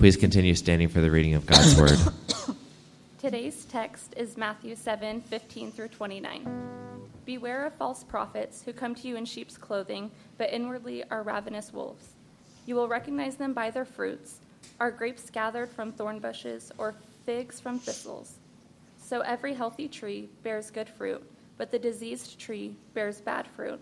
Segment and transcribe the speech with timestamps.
[0.00, 1.98] Please continue standing for the reading of God's word.
[3.18, 7.10] Today's text is Matthew 7 15 through 29.
[7.26, 11.70] Beware of false prophets who come to you in sheep's clothing, but inwardly are ravenous
[11.74, 12.14] wolves.
[12.64, 14.38] You will recognize them by their fruits.
[14.80, 16.94] Are grapes gathered from thorn bushes or
[17.26, 18.36] figs from thistles?
[18.96, 21.22] So every healthy tree bears good fruit,
[21.58, 23.78] but the diseased tree bears bad fruit.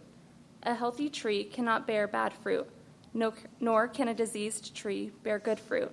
[0.64, 2.69] A healthy tree cannot bear bad fruit,
[3.14, 5.93] nor can a diseased tree bear good fruit.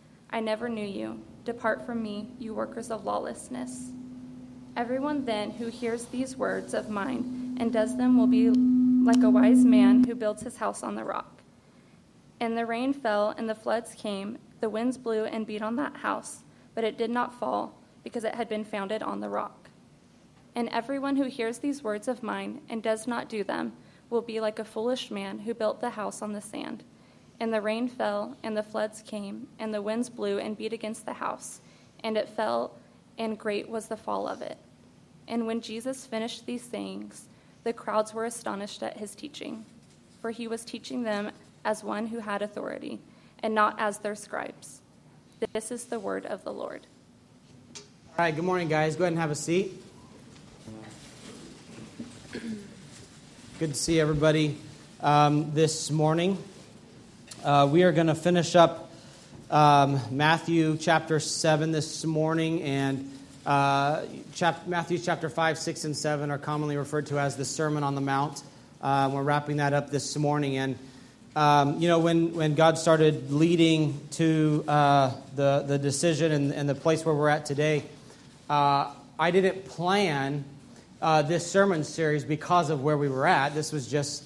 [0.31, 1.19] I never knew you.
[1.43, 3.91] Depart from me, you workers of lawlessness.
[4.77, 9.29] Everyone then who hears these words of mine and does them will be like a
[9.29, 11.41] wise man who builds his house on the rock.
[12.39, 15.97] And the rain fell, and the floods came, the winds blew and beat on that
[15.97, 19.69] house, but it did not fall, because it had been founded on the rock.
[20.55, 23.73] And everyone who hears these words of mine and does not do them
[24.09, 26.83] will be like a foolish man who built the house on the sand.
[27.41, 31.07] And the rain fell, and the floods came, and the winds blew and beat against
[31.07, 31.59] the house,
[32.03, 32.75] and it fell,
[33.17, 34.59] and great was the fall of it.
[35.27, 37.25] And when Jesus finished these things,
[37.63, 39.65] the crowds were astonished at his teaching,
[40.21, 41.31] for he was teaching them
[41.65, 42.99] as one who had authority,
[43.41, 44.81] and not as their scribes.
[45.51, 46.85] This is the word of the Lord.
[47.75, 47.83] All
[48.19, 48.95] right, good morning, guys.
[48.95, 49.83] Go ahead and have a seat.
[53.57, 54.57] Good to see everybody
[55.01, 56.37] um, this morning.
[57.43, 58.91] Uh, we are going to finish up
[59.49, 63.11] um, Matthew chapter 7 this morning, and
[63.47, 64.03] uh,
[64.35, 67.95] chap- Matthew chapter 5, 6, and 7 are commonly referred to as the Sermon on
[67.95, 68.43] the Mount.
[68.79, 70.57] Uh, we're wrapping that up this morning.
[70.57, 70.77] And,
[71.35, 76.69] um, you know, when, when God started leading to uh, the, the decision and, and,
[76.69, 77.81] the place where we're at today,
[78.51, 80.45] uh, I didn't plan
[81.01, 83.55] uh, this sermon series because of where we were at.
[83.55, 84.25] This was just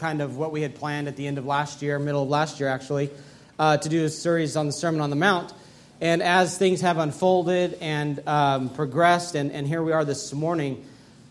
[0.00, 2.58] kind of what we had planned at the end of last year, middle of last
[2.58, 3.10] year actually,
[3.58, 5.52] uh, to do a series on the Sermon on the Mount.
[6.00, 10.82] And as things have unfolded and um, progressed, and, and here we are this morning,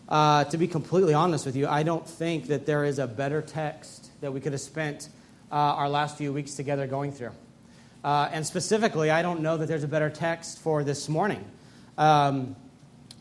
[0.08, 3.42] uh, to be completely honest with you, I don't think that there is a better
[3.42, 5.08] text that we could have spent
[5.50, 7.32] uh, our last few weeks together going through.
[8.04, 11.44] Uh, and specifically, I don't know that there's a better text for this morning
[11.98, 12.54] um,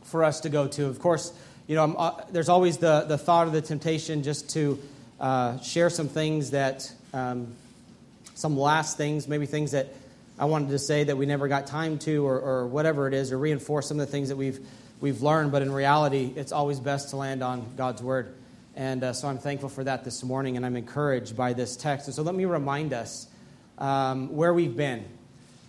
[0.04, 0.86] for us to go to.
[0.86, 1.34] Of course,
[1.66, 4.78] you know, uh, there's always the, the thought of the temptation just to
[5.20, 7.54] uh, share some things that, um,
[8.36, 9.88] some last things, maybe things that
[10.38, 13.32] I wanted to say that we never got time to, or, or whatever it is,
[13.32, 14.60] or reinforce some of the things that we've,
[15.02, 15.52] we've learned.
[15.52, 18.34] But in reality, it's always best to land on God's Word.
[18.76, 22.08] And uh, so I'm thankful for that this morning, and I'm encouraged by this text.
[22.08, 23.28] And so let me remind us
[23.78, 25.04] um, where we've been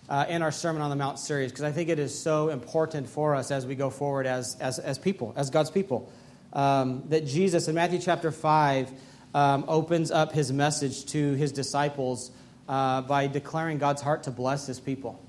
[0.07, 3.09] uh, in our Sermon on the Mount series, because I think it is so important
[3.09, 6.09] for us as we go forward as, as, as people, as God's people.
[6.53, 8.91] Um, that Jesus, in Matthew chapter 5,
[9.33, 12.31] um, opens up his message to his disciples
[12.67, 15.23] uh, by declaring God's heart to bless his people.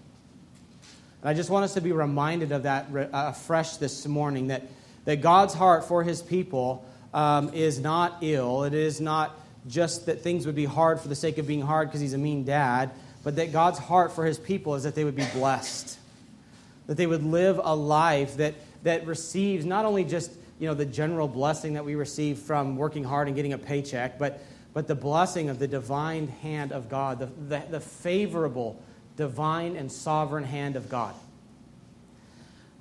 [1.20, 4.64] And I just want us to be reminded of that uh, afresh this morning that,
[5.04, 8.64] that God's heart for his people um, is not ill.
[8.64, 11.88] It is not just that things would be hard for the sake of being hard
[11.88, 12.90] because he's a mean dad,
[13.22, 15.98] but that God's heart for his people is that they would be blessed,
[16.88, 20.86] that they would live a life that, that receives not only just you know, the
[20.86, 24.40] general blessing that we receive from working hard and getting a paycheck, but,
[24.72, 28.80] but the blessing of the divine hand of God, the, the, the favorable,
[29.16, 31.16] divine, and sovereign hand of God.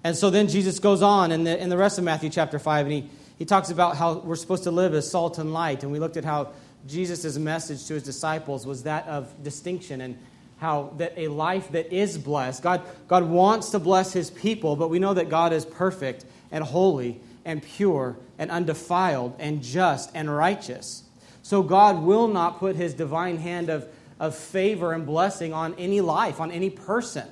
[0.03, 2.85] And so then Jesus goes on in the, in the rest of Matthew chapter 5,
[2.85, 3.09] and he,
[3.39, 5.81] he talks about how we're supposed to live as salt and light.
[5.81, 6.51] And we looked at how
[6.85, 10.19] Jesus' message to his disciples was that of distinction and
[10.59, 14.91] how that a life that is blessed, God, God wants to bless his people, but
[14.91, 17.19] we know that God is perfect and holy
[17.51, 21.03] and pure and undefiled and just and righteous.
[21.43, 23.87] So God will not put his divine hand of,
[24.19, 27.27] of favor and blessing on any life, on any person.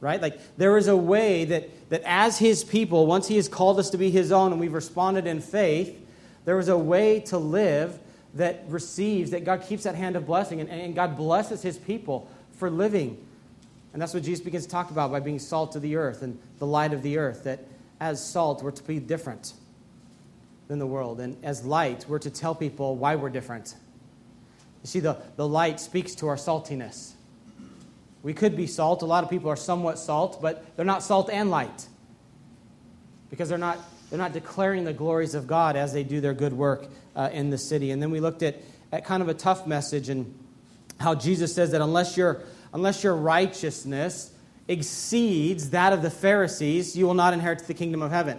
[0.00, 0.20] Right?
[0.20, 3.90] Like there is a way that, that as his people, once he has called us
[3.90, 5.94] to be his own and we've responded in faith,
[6.44, 7.98] there is a way to live
[8.34, 12.30] that receives, that God keeps that hand of blessing and, and God blesses his people
[12.52, 13.24] for living.
[13.92, 16.38] And that's what Jesus begins to talk about by being salt of the earth and
[16.58, 17.44] the light of the earth.
[17.44, 17.64] That
[18.00, 19.52] as salt, we're to be different
[20.68, 21.20] than the world.
[21.20, 23.74] And as light, we're to tell people why we're different.
[24.82, 27.12] You see, the, the light speaks to our saltiness.
[28.22, 29.02] We could be salt.
[29.02, 31.86] A lot of people are somewhat salt, but they're not salt and light
[33.30, 33.78] because they're not,
[34.10, 36.86] they're not declaring the glories of God as they do their good work
[37.16, 37.90] uh, in the city.
[37.90, 38.56] And then we looked at,
[38.92, 40.34] at kind of a tough message and
[41.00, 42.42] how Jesus says that unless your,
[42.72, 44.32] unless your righteousness
[44.68, 48.38] exceeds that of the Pharisees, you will not inherit the kingdom of heaven.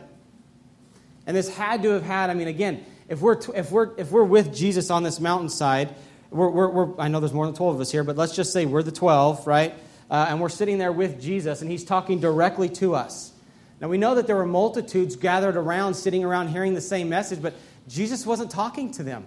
[1.26, 4.24] And this had to have had, I mean, again, if we're, if we're, if we're
[4.24, 5.94] with Jesus on this mountainside,
[6.30, 8.54] we're, we're, we're, I know there's more than 12 of us here, but let's just
[8.54, 9.74] say we're the 12, right?
[10.12, 13.34] Uh, and we're sitting there with Jesus, and he's talking directly to us.
[13.82, 17.42] Now, we know that there were multitudes gathered around, sitting around, hearing the same message,
[17.42, 17.56] but
[17.88, 19.25] Jesus wasn't talking to them.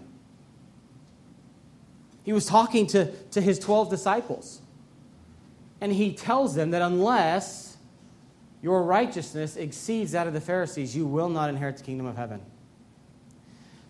[2.22, 4.61] He was talking to, to his 12 disciples.
[5.82, 7.76] And he tells them that unless
[8.62, 12.40] your righteousness exceeds that of the Pharisees, you will not inherit the kingdom of heaven.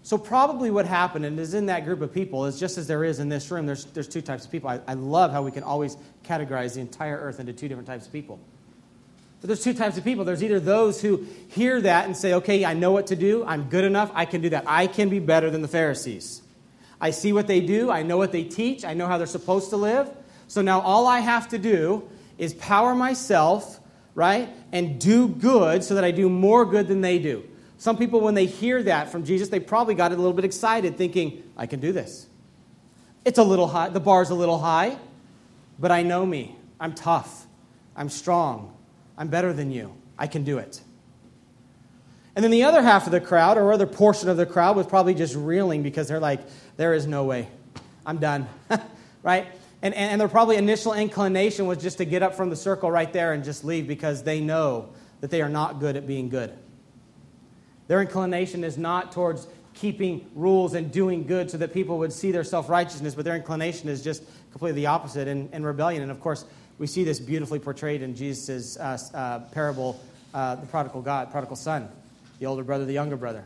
[0.03, 3.05] So, probably what happened, and is in that group of people, is just as there
[3.05, 4.71] is in this room, there's, there's two types of people.
[4.71, 8.07] I, I love how we can always categorize the entire earth into two different types
[8.07, 8.41] of people.
[9.43, 10.25] But there's two types of people.
[10.25, 13.65] There's either those who hear that and say, okay, I know what to do, I'm
[13.65, 14.65] good enough, I can do that.
[14.67, 16.41] I can be better than the Pharisees.
[17.03, 19.69] I see what they do, I know what they teach, I know how they're supposed
[19.71, 20.11] to live.
[20.53, 22.07] So now all I have to do
[22.37, 23.81] is power myself,
[24.15, 27.49] right, and do good so that I do more good than they do.
[27.79, 30.99] Some people, when they hear that from Jesus, they probably got a little bit excited,
[30.99, 32.27] thinking, I can do this.
[33.25, 34.99] It's a little high, the bar's a little high,
[35.79, 36.55] but I know me.
[36.79, 37.47] I'm tough.
[37.97, 38.77] I'm strong.
[39.17, 39.95] I'm better than you.
[40.19, 40.83] I can do it.
[42.37, 44.87] And then the other half of the crowd, or other portion of the crowd, was
[44.87, 46.41] probably just reeling because they're like,
[46.77, 47.49] there is no way.
[48.05, 48.47] I'm done.
[49.23, 49.47] right?
[49.83, 53.13] And, and their probably initial inclination was just to get up from the circle right
[53.13, 54.91] there and just leave because they know
[55.21, 56.53] that they are not good at being good.
[57.89, 62.31] Their inclination is not towards keeping rules and doing good so that people would see
[62.31, 66.03] their self righteousness, but their inclination is just completely the opposite in, in rebellion.
[66.03, 66.45] And of course,
[66.79, 70.01] we see this beautifully portrayed in Jesus' uh, uh, parable,
[70.33, 71.89] uh, the prodigal God, prodigal son,
[72.39, 73.45] the older brother, the younger brother.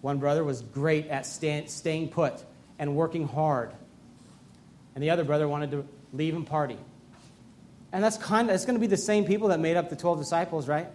[0.00, 2.42] One brother was great at stand, staying put
[2.78, 3.72] and working hard,
[4.94, 6.78] and the other brother wanted to leave and party.
[7.92, 9.96] And that's kind of, it's going to be the same people that made up the
[9.96, 10.88] 12 disciples, right?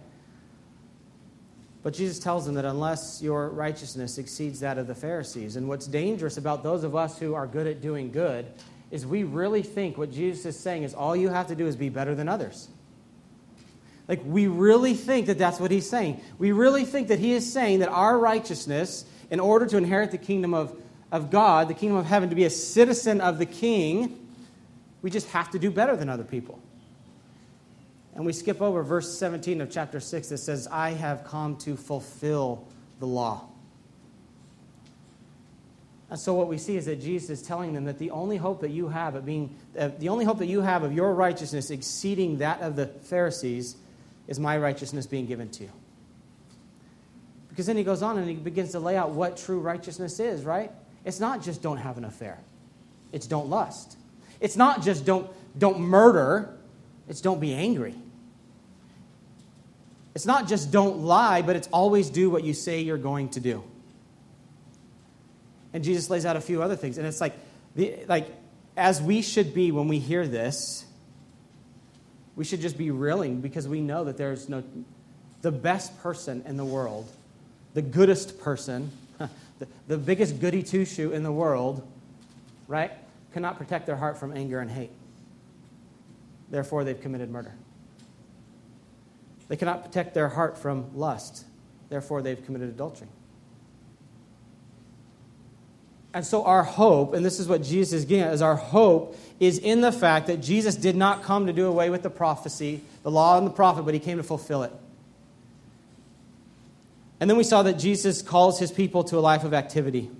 [1.82, 5.86] But Jesus tells them that unless your righteousness exceeds that of the Pharisees, and what's
[5.86, 8.46] dangerous about those of us who are good at doing good
[8.90, 11.76] is we really think what Jesus is saying is all you have to do is
[11.76, 12.68] be better than others.
[14.08, 16.22] Like, we really think that that's what he's saying.
[16.38, 20.18] We really think that he is saying that our righteousness, in order to inherit the
[20.18, 20.74] kingdom of,
[21.10, 24.28] of God, the kingdom of heaven, to be a citizen of the king,
[25.02, 26.60] we just have to do better than other people.
[28.14, 31.76] And we skip over verse 17 of chapter 6 that says, I have come to
[31.76, 32.66] fulfill
[32.98, 33.44] the law.
[36.10, 38.62] And so what we see is that Jesus is telling them that the only hope
[38.62, 41.70] that you have of being uh, the only hope that you have of your righteousness
[41.70, 43.76] exceeding that of the Pharisees
[44.26, 45.70] is my righteousness being given to you.
[47.50, 50.44] Because then he goes on and he begins to lay out what true righteousness is,
[50.44, 50.72] right?
[51.04, 52.38] It's not just don't have an affair.
[53.12, 53.96] It's don't lust.
[54.40, 55.28] It's not just don't
[55.58, 56.54] don't murder.
[57.08, 57.94] It's don't be angry.
[60.14, 63.40] It's not just don't lie, but it's always do what you say you're going to
[63.40, 63.62] do.
[65.72, 66.98] And Jesus lays out a few other things.
[66.98, 67.34] And it's like,
[67.76, 68.28] the, like
[68.76, 70.84] as we should be when we hear this,
[72.36, 74.62] we should just be reeling because we know that there's no,
[75.42, 77.08] the best person in the world,
[77.74, 78.90] the goodest person,
[79.58, 81.86] the, the biggest goody two shoe in the world,
[82.66, 82.92] right,
[83.32, 84.90] cannot protect their heart from anger and hate.
[86.50, 87.54] Therefore, they've committed murder.
[89.48, 91.44] They cannot protect their heart from lust.
[91.88, 93.08] Therefore, they've committed adultery.
[96.14, 99.16] And so, our hope, and this is what Jesus is getting at, is our hope
[99.40, 102.82] is in the fact that Jesus did not come to do away with the prophecy,
[103.02, 104.72] the law and the prophet, but he came to fulfill it.
[107.20, 110.10] And then we saw that Jesus calls his people to a life of activity.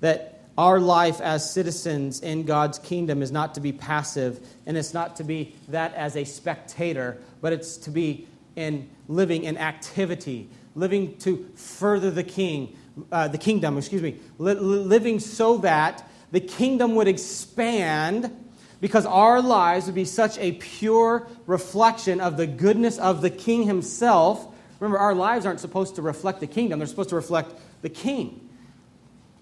[0.00, 4.94] That our life as citizens in God's kingdom is not to be passive, and it's
[4.94, 8.26] not to be that as a spectator, but it's to be
[8.56, 12.76] in living in activity, living to further the king,
[13.12, 18.34] uh, the kingdom, excuse me, li- living so that the kingdom would expand
[18.80, 23.64] because our lives would be such a pure reflection of the goodness of the king
[23.64, 24.46] himself.
[24.80, 27.52] Remember, our lives aren't supposed to reflect the kingdom, they're supposed to reflect
[27.82, 28.48] the king.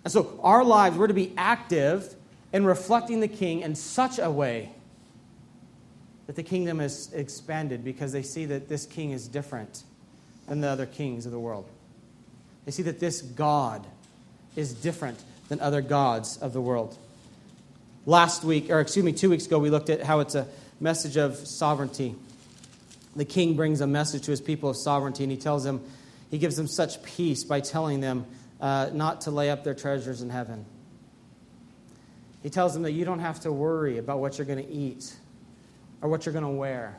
[0.04, 2.14] And so our lives, we're to be active
[2.52, 4.70] in reflecting the king in such a way
[6.26, 9.82] that the kingdom is expanded because they see that this king is different
[10.46, 11.66] than the other kings of the world.
[12.64, 13.86] They see that this God
[14.56, 16.96] is different than other gods of the world.
[18.06, 20.46] Last week, or excuse me, two weeks ago, we looked at how it's a
[20.80, 22.14] message of sovereignty.
[23.16, 25.82] The king brings a message to his people of sovereignty, and he tells them,
[26.30, 28.26] he gives them such peace by telling them
[28.60, 30.64] uh, not to lay up their treasures in heaven.
[32.42, 35.14] He tells them that you don't have to worry about what you're going to eat
[36.02, 36.98] or what you're going to wear.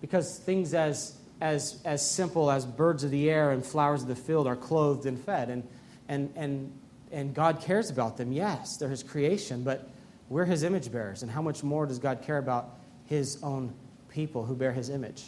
[0.00, 4.16] Because things as, as, as simple as birds of the air and flowers of the
[4.16, 5.50] field are clothed and fed.
[5.50, 5.68] And,
[6.08, 6.72] and, and
[7.10, 8.32] and God cares about them.
[8.32, 9.88] Yes, they're His creation, but
[10.28, 11.22] we're His image bearers.
[11.22, 13.72] And how much more does God care about His own
[14.08, 15.24] people who bear His image?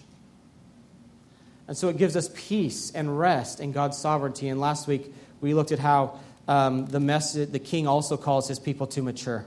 [1.70, 4.48] And so it gives us peace and rest in God's sovereignty.
[4.48, 6.18] And last week we looked at how
[6.48, 9.46] um, the, message, the king also calls his people to mature.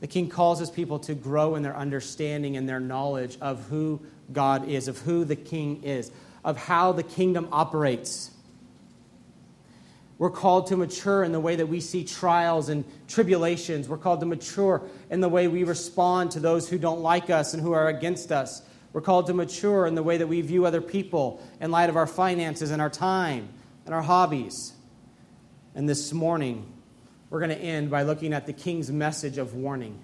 [0.00, 4.00] The king calls his people to grow in their understanding and their knowledge of who
[4.32, 6.10] God is, of who the king is,
[6.42, 8.30] of how the kingdom operates.
[10.18, 13.88] We're called to mature in the way that we see trials and tribulations.
[13.88, 17.52] We're called to mature in the way we respond to those who don't like us
[17.52, 18.62] and who are against us.
[18.94, 21.96] We're called to mature in the way that we view other people in light of
[21.96, 23.50] our finances and our time
[23.84, 24.72] and our hobbies.
[25.74, 26.66] And this morning,
[27.28, 29.98] we're going to end by looking at the king's message of warning.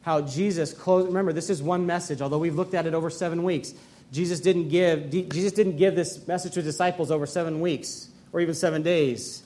[0.00, 3.44] How Jesus closed, remember, this is one message, although we've looked at it over seven
[3.44, 3.74] weeks.
[4.10, 8.54] Jesus didn't give, Jesus didn't give this message to disciples over seven weeks or even
[8.54, 9.42] seven days.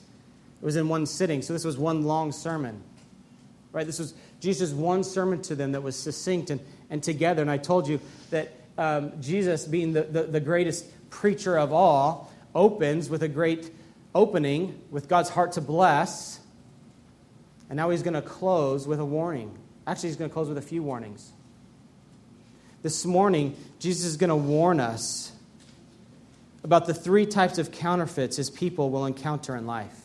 [0.61, 1.41] It was in one sitting.
[1.41, 2.81] So this was one long sermon.
[3.71, 3.85] Right?
[3.85, 7.41] This was Jesus' one sermon to them that was succinct and, and together.
[7.41, 7.99] And I told you
[8.31, 13.71] that um, Jesus, being the, the, the greatest preacher of all, opens with a great
[14.15, 16.39] opening with God's heart to bless.
[17.69, 19.55] And now he's going to close with a warning.
[19.85, 21.31] Actually, he's going to close with a few warnings.
[22.81, 25.31] This morning, Jesus is going to warn us
[26.67, 30.01] about the three types of counterfeits his people will encounter in life.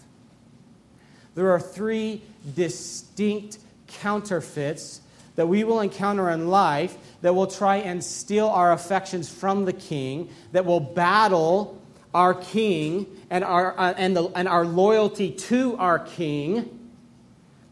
[1.34, 2.22] There are three
[2.54, 5.00] distinct counterfeits
[5.34, 9.72] that we will encounter in life that will try and steal our affections from the
[9.72, 11.82] king, that will battle
[12.14, 16.78] our king and our, uh, and, the, and our loyalty to our king.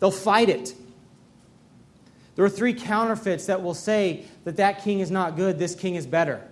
[0.01, 0.75] They'll fight it.
[2.35, 5.95] There are three counterfeits that will say that that king is not good, this king
[5.95, 6.45] is better.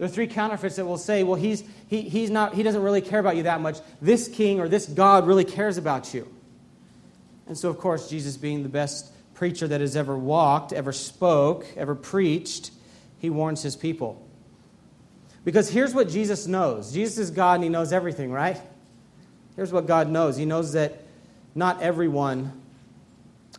[0.00, 3.02] There are three counterfeits that will say, well, he's, he, he's not, he doesn't really
[3.02, 3.80] care about you that much.
[4.00, 6.26] This king or this God really cares about you.
[7.46, 11.66] And so, of course, Jesus, being the best preacher that has ever walked, ever spoke,
[11.76, 12.70] ever preached,
[13.18, 14.26] he warns his people.
[15.44, 18.58] Because here's what Jesus knows Jesus is God and he knows everything, right?
[19.54, 21.02] Here's what God knows He knows that
[21.54, 22.58] not everyone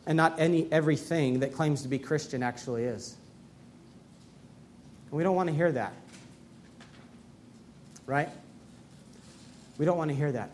[0.07, 3.15] and not any everything that claims to be Christian actually is.
[5.05, 5.93] And we don't want to hear that
[8.11, 8.29] right?
[9.77, 10.49] We don't want to hear that.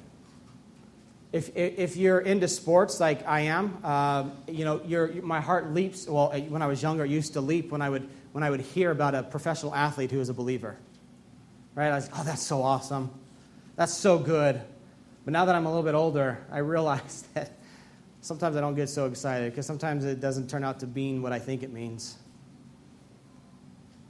[1.34, 4.80] If, if you're into sports like I am, uh, you know,
[5.24, 6.08] my heart leaps.
[6.08, 8.62] Well, when I was younger, it used to leap when I would, when I would
[8.62, 10.78] hear about a professional athlete who was a believer.
[11.74, 11.90] Right?
[11.90, 13.10] I was like, oh, that's so awesome.
[13.76, 14.62] That's so good.
[15.26, 17.52] But now that I'm a little bit older, I realize that
[18.22, 21.34] sometimes I don't get so excited because sometimes it doesn't turn out to mean what
[21.34, 22.18] I think it means.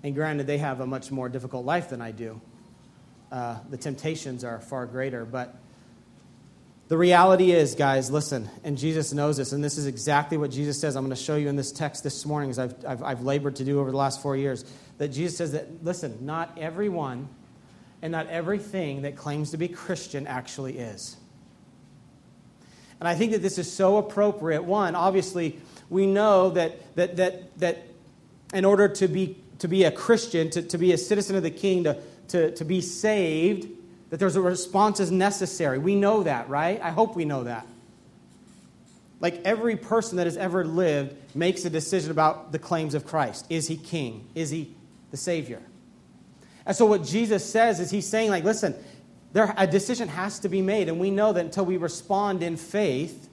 [0.03, 2.41] And granted, they have a much more difficult life than I do
[3.31, 5.25] uh, the temptations are far greater.
[5.25, 5.55] But
[6.87, 10.79] the reality is, guys, listen, and Jesus knows this, and this is exactly what Jesus
[10.79, 10.95] says.
[10.95, 13.57] I'm going to show you in this text this morning, as I've, I've, I've labored
[13.57, 14.63] to do over the last four years,
[14.97, 17.27] that Jesus says that, listen, not everyone
[18.01, 21.17] and not everything that claims to be Christian actually is.
[22.99, 24.63] And I think that this is so appropriate.
[24.63, 27.83] One, obviously, we know that, that, that, that
[28.53, 31.51] in order to be, to be a Christian, to, to be a citizen of the
[31.51, 31.97] king, to,
[32.29, 33.67] to, to be saved,
[34.09, 35.77] that there's a response is necessary.
[35.79, 36.81] We know that, right?
[36.81, 37.67] I hope we know that.
[39.19, 43.45] Like every person that has ever lived makes a decision about the claims of Christ.
[43.49, 44.27] Is he king?
[44.35, 44.75] Is he
[45.11, 45.61] the Savior?
[46.65, 48.75] And so what Jesus says is he's saying, like, listen,
[49.33, 52.57] there, a decision has to be made, and we know that until we respond in
[52.57, 53.29] faith,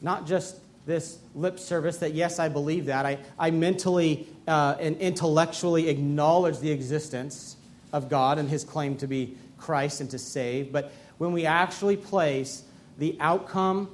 [0.00, 0.56] not just
[0.86, 3.06] this lip service that, yes, I believe that.
[3.06, 7.56] I, I mentally uh, and intellectually acknowledge the existence
[7.92, 10.72] of God and his claim to be Christ and to save.
[10.72, 12.62] But when we actually place
[12.98, 13.88] the outcome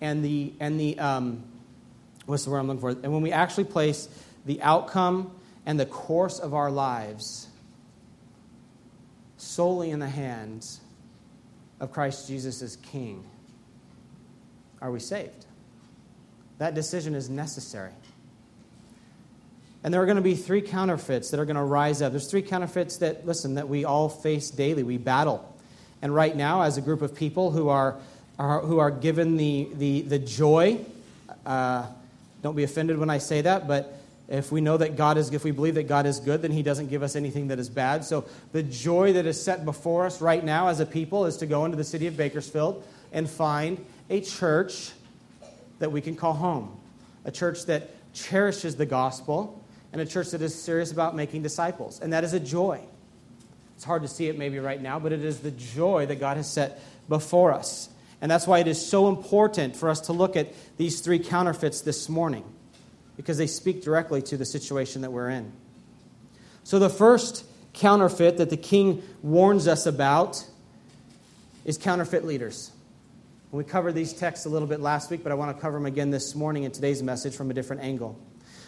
[0.00, 1.44] and the, and the um,
[2.26, 2.90] what's the word I'm looking for?
[2.90, 4.08] And when we actually place
[4.46, 5.32] the outcome
[5.66, 7.48] and the course of our lives
[9.36, 10.80] solely in the hands
[11.80, 13.24] of Christ Jesus as King,
[14.80, 15.46] are we saved?
[16.60, 17.90] That decision is necessary.
[19.82, 22.12] And there are going to be three counterfeits that are going to rise up.
[22.12, 24.82] There's three counterfeits that, listen, that we all face daily.
[24.82, 25.46] We battle.
[26.00, 27.96] And right now, as a group of people who are
[28.40, 30.80] are, who are given the, the, the joy.
[31.44, 31.86] Uh,
[32.42, 33.94] don't be offended when I say that, but
[34.28, 36.62] if we know that God is, if we believe that God is good, then He
[36.62, 38.02] doesn't give us anything that is bad.
[38.04, 41.46] So the joy that is set before us right now as a people is to
[41.46, 44.92] go into the city of Bakersfield and find a church
[45.80, 46.78] that we can call home,
[47.24, 52.00] a church that cherishes the gospel, and a church that is serious about making disciples.
[52.00, 52.80] And that is a joy.
[53.74, 56.36] It's hard to see it maybe right now, but it is the joy that God
[56.36, 57.88] has set before us.
[58.20, 61.80] And that's why it is so important for us to look at these three counterfeits
[61.80, 62.44] this morning
[63.16, 65.50] because they speak directly to the situation that we're in.
[66.64, 70.44] So, the first counterfeit that the king warns us about
[71.64, 72.70] is counterfeit leaders.
[73.52, 75.86] We covered these texts a little bit last week, but I want to cover them
[75.86, 78.16] again this morning in today's message from a different angle.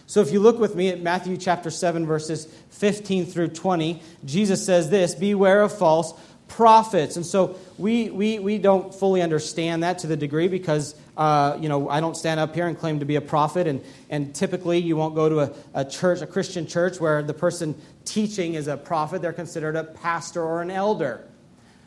[0.07, 4.67] So, if you look with me at Matthew chapter 7, verses 15 through 20, Jesus
[4.67, 6.15] says this Beware of false
[6.49, 7.17] prophets.
[7.17, 11.69] And so we, we, we don't fully understand that to the degree because, uh, you
[11.69, 13.67] know, I don't stand up here and claim to be a prophet.
[13.67, 17.33] And, and typically you won't go to a, a church, a Christian church, where the
[17.33, 19.23] person teaching is a prophet.
[19.23, 21.27] They're considered a pastor or an elder.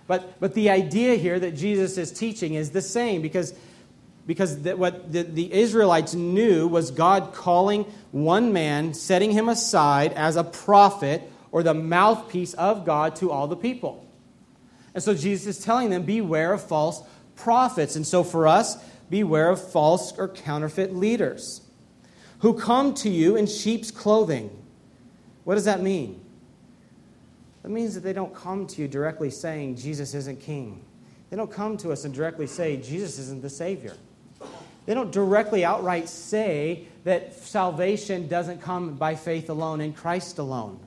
[0.08, 3.54] But, but the idea here that Jesus is teaching is the same because,
[4.28, 10.14] because the, what the, the Israelites knew was God calling one man, setting him aside
[10.14, 14.06] as a prophet or the mouthpiece of God to all the people.
[14.94, 17.02] And so Jesus is telling them, beware of false
[17.36, 17.96] prophets.
[17.96, 18.78] And so for us,
[19.10, 21.62] beware of false or counterfeit leaders
[22.40, 24.50] who come to you in sheep's clothing.
[25.44, 26.25] What does that mean?
[27.66, 30.86] That means that they don't come to you directly saying Jesus isn't king.
[31.32, 33.98] They don't come to us and directly say Jesus isn't the Savior.
[34.86, 40.80] They don't directly outright say that salvation doesn't come by faith alone in Christ alone.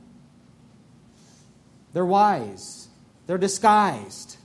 [1.95, 2.87] They're wise.
[3.27, 4.37] They're disguised,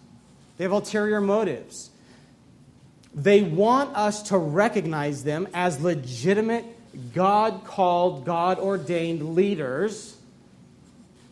[0.57, 1.91] they have ulterior motives.
[3.13, 6.65] They want us to recognize them as legitimate,
[7.13, 10.17] God called, God ordained leaders.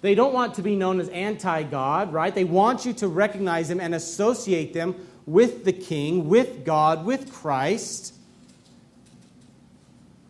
[0.01, 2.33] They don't want to be known as anti God, right?
[2.33, 7.31] They want you to recognize them and associate them with the King, with God, with
[7.31, 8.15] Christ.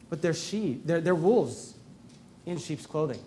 [0.10, 1.76] But they're sheep, they're, they're wolves
[2.46, 3.20] in sheep's clothing.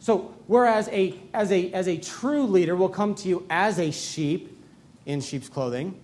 [0.00, 3.92] So, whereas a, as, a, as a true leader will come to you as a
[3.92, 4.58] sheep
[5.06, 6.00] in sheep's clothing,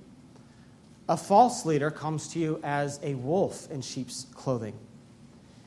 [1.08, 4.74] a false leader comes to you as a wolf in sheep's clothing.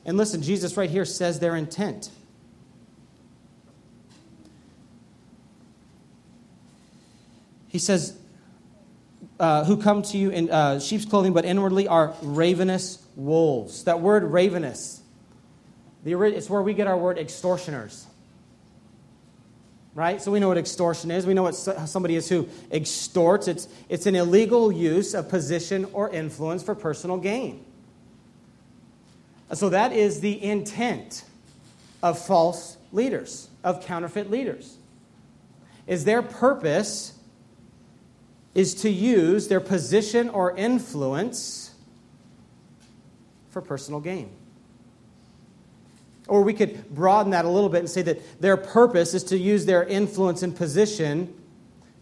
[0.06, 2.12] And listen, Jesus right here says their intent.
[7.70, 8.18] He says,
[9.40, 13.86] uh, who come to you in uh, sheep's clothing, but inwardly are ravenous wolves.
[13.86, 15.02] That word ravenous,
[16.04, 18.06] the, it's where we get our word extortioners
[20.00, 20.22] right?
[20.22, 21.26] So we know what extortion is.
[21.26, 23.50] We know what somebody is who extorts.
[23.50, 27.66] It's, it's an illegal use of position or influence for personal gain.
[29.52, 31.26] So that is the intent
[32.02, 34.78] of false leaders, of counterfeit leaders.
[35.86, 37.19] Is their purpose
[38.56, 41.72] is to use their position or influence
[43.50, 44.30] for personal gain.
[46.28, 49.38] Or we could broaden that a little bit and say that their purpose is to
[49.38, 51.34] use their influence and position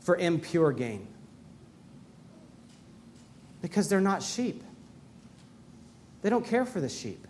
[0.02, 1.08] for impure gain.
[3.62, 4.64] Because they're not sheep,
[6.22, 7.26] they don't care for the sheep.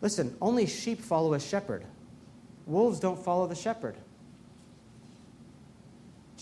[0.00, 1.84] Listen, only sheep follow a shepherd,
[2.66, 3.96] wolves don't follow the shepherd.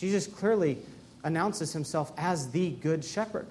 [0.04, 0.78] Jesus clearly
[1.22, 3.46] announces himself as the good shepherd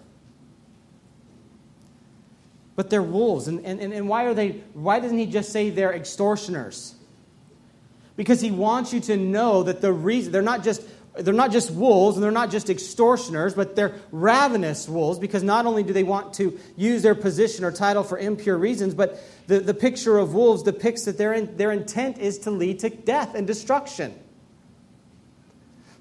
[2.76, 3.48] but they're wolves.
[3.48, 6.96] And, and, and why are they, why doesn't he just say they're extortioners?
[8.16, 10.82] Because he wants you to know that the reason, they're not just
[11.16, 15.68] they're not just wolves and they're not just extortioners, but they're ravenous wolves because not
[15.68, 19.60] only do they want to use their position or title for impure reasons, but the,
[19.60, 23.46] the picture of wolves depicts that their, their intent is to lead to death and
[23.46, 24.16] destruction.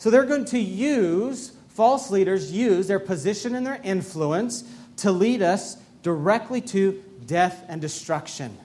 [0.03, 4.65] So they're going to use, false leaders use their position and their influence
[4.97, 8.59] to lead us directly to death and destruction.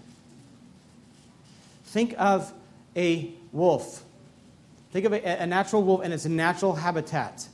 [1.86, 2.52] Think of
[2.96, 4.04] a wolf.
[4.92, 7.48] Think of a, a natural wolf and its natural habitat.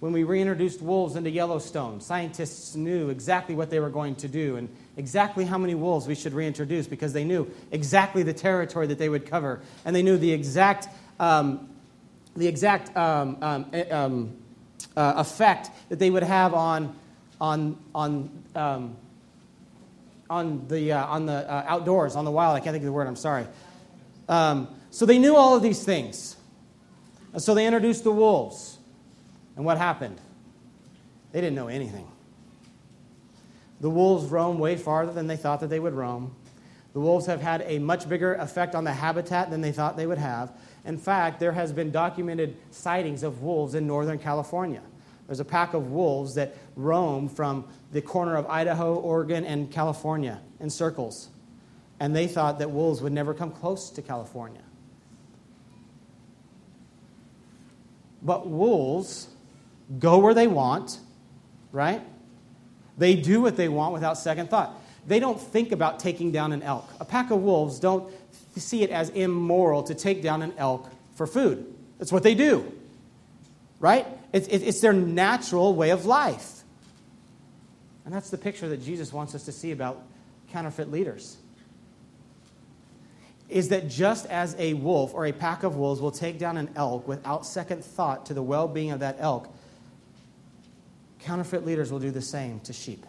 [0.00, 4.56] When we reintroduced wolves into Yellowstone, scientists knew exactly what they were going to do
[4.56, 8.96] and exactly how many wolves we should reintroduce because they knew exactly the territory that
[8.96, 10.88] they would cover and they knew the exact,
[11.20, 11.68] um,
[12.36, 14.36] the exact um, um, eh, um
[14.96, 16.94] uh, effect that they would have on
[17.42, 18.96] on, on, um,
[20.30, 22.56] on the, uh, on the uh, outdoors, on the wild.
[22.56, 23.46] I can't think of the word, I'm sorry.
[24.28, 26.36] Um, so they knew all of these things.
[27.32, 28.78] And so they introduced the wolves.
[29.56, 30.20] And what happened?
[31.32, 32.06] They didn't know anything.
[33.80, 36.36] The wolves roam way farther than they thought that they would roam.
[36.92, 40.06] The wolves have had a much bigger effect on the habitat than they thought they
[40.06, 40.52] would have.
[40.84, 44.82] In fact, there has been documented sightings of wolves in northern California.
[45.26, 50.40] There's a pack of wolves that roam from the corner of Idaho, Oregon, and California
[50.60, 51.28] in circles.
[51.98, 54.60] And they thought that wolves would never come close to California.
[58.20, 59.28] But wolves
[59.98, 60.98] go where they want,
[61.70, 62.02] right?
[62.98, 64.74] They do what they want without second thought.
[65.06, 66.88] They don't think about taking down an elk.
[67.00, 68.12] A pack of wolves don't
[68.56, 71.66] see it as immoral to take down an elk for food.
[71.98, 72.72] That's what they do,
[73.80, 74.06] right?
[74.32, 76.62] It's, it's their natural way of life.
[78.04, 80.02] And that's the picture that Jesus wants us to see about
[80.50, 81.36] counterfeit leaders.
[83.48, 86.70] Is that just as a wolf or a pack of wolves will take down an
[86.74, 89.52] elk without second thought to the well being of that elk,
[91.20, 93.06] counterfeit leaders will do the same to sheep.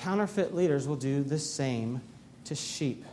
[0.00, 2.00] Counterfeit leaders will do the same
[2.44, 3.04] to sheep.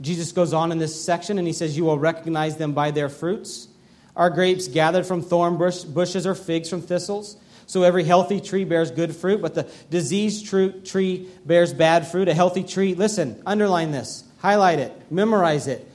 [0.00, 3.08] Jesus goes on in this section and he says, You will recognize them by their
[3.08, 3.68] fruits.
[4.16, 7.36] Are grapes gathered from thorn bush, bushes or figs from thistles?
[7.66, 12.28] So every healthy tree bears good fruit, but the diseased tree bears bad fruit.
[12.28, 15.86] A healthy tree, listen, underline this, highlight it, memorize it.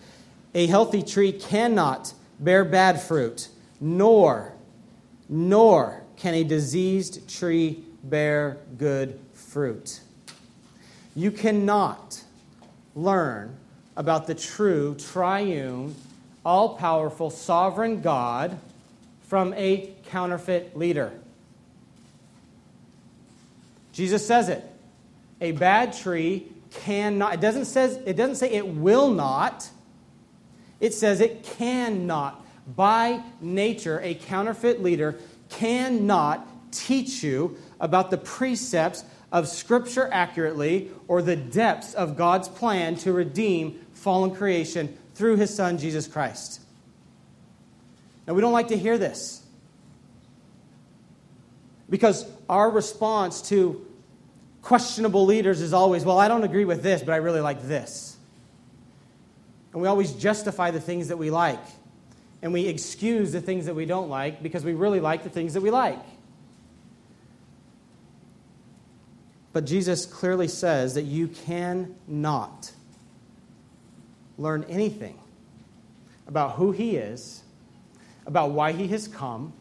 [0.53, 3.47] A healthy tree cannot bear bad fruit,
[3.81, 4.53] nor,
[5.27, 10.01] nor can a diseased tree bear good fruit.
[11.15, 12.21] You cannot
[12.95, 13.55] learn
[13.95, 15.95] about the true, triune,
[16.45, 18.57] all powerful, sovereign God
[19.27, 21.11] from a counterfeit leader.
[23.93, 24.63] Jesus says it.
[25.39, 29.69] A bad tree cannot, it doesn't, says, it doesn't say it will not,
[30.79, 32.43] it says it cannot.
[32.75, 41.21] By nature, a counterfeit leader cannot teach you about the precepts of Scripture accurately or
[41.21, 46.61] the depths of God's plan to redeem fallen creation through His Son, Jesus Christ.
[48.25, 49.43] Now, we don't like to hear this
[51.89, 53.85] because our response to
[54.61, 58.15] questionable leaders is always, well, I don't agree with this, but I really like this.
[59.73, 61.59] And we always justify the things that we like.
[62.41, 65.55] And we excuse the things that we don't like because we really like the things
[65.55, 65.99] that we like.
[69.53, 72.71] But Jesus clearly says that you cannot
[74.37, 75.19] learn anything
[76.27, 77.43] about who he is,
[78.25, 79.53] about why he has come,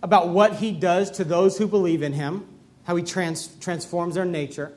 [0.00, 2.46] about what he does to those who believe in him,
[2.84, 4.72] how he trans- transforms their nature,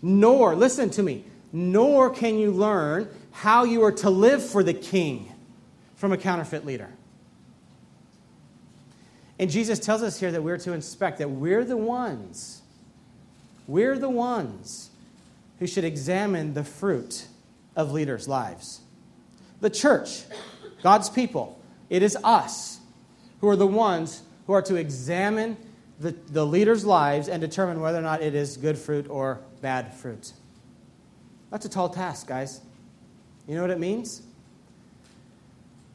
[0.00, 4.74] nor, listen to me, nor can you learn how you are to live for the
[4.74, 5.30] king
[5.94, 6.90] from a counterfeit leader.
[9.38, 12.62] And Jesus tells us here that we're to inspect, that we're the ones
[13.66, 14.90] we're the ones
[15.58, 17.26] who should examine the fruit
[17.76, 18.80] of leaders' lives.
[19.60, 20.24] The church,
[20.82, 22.80] God's people, it is us
[23.40, 25.56] who are the ones who are to examine
[26.00, 29.94] the, the leaders' lives and determine whether or not it is good fruit or bad
[29.94, 30.32] fruit.
[31.50, 32.60] That's a tall task, guys.
[33.46, 34.22] You know what it means?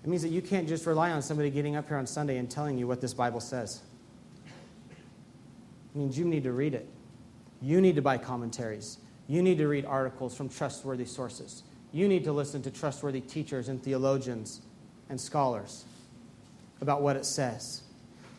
[0.04, 2.50] It means that you can't just rely on somebody getting up here on Sunday and
[2.50, 3.82] telling you what this Bible says.
[5.94, 6.88] It means you need to read it.
[7.62, 8.98] You need to buy commentaries.
[9.28, 11.64] You need to read articles from trustworthy sources.
[11.92, 14.62] You need to listen to trustworthy teachers and theologians
[15.10, 15.86] and scholars
[16.82, 17.82] about what it says.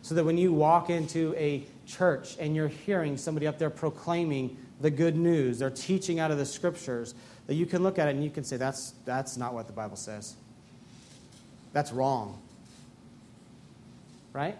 [0.02, 4.56] So that when you walk into a church and you're hearing somebody up there proclaiming
[4.80, 7.14] the good news, they're teaching out of the scriptures,
[7.46, 9.72] that you can look at it and you can say, that's, that's not what the
[9.72, 10.36] Bible says.
[11.72, 12.40] That's wrong.
[14.32, 14.56] Right?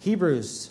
[0.00, 0.70] Hebrews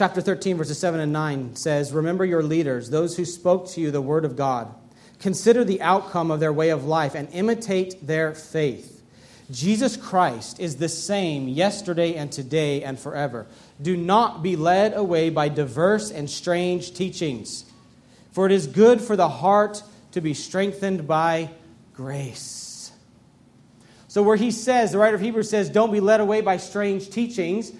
[0.00, 3.90] Chapter 13, verses 7 and 9 says, Remember your leaders, those who spoke to you
[3.90, 4.74] the word of God.
[5.18, 9.02] Consider the outcome of their way of life and imitate their faith.
[9.50, 13.46] Jesus Christ is the same yesterday and today and forever.
[13.82, 17.66] Do not be led away by diverse and strange teachings,
[18.32, 19.82] for it is good for the heart
[20.12, 21.50] to be strengthened by
[21.92, 22.90] grace.
[24.08, 27.10] So, where he says, the writer of Hebrews says, don't be led away by strange
[27.10, 27.70] teachings,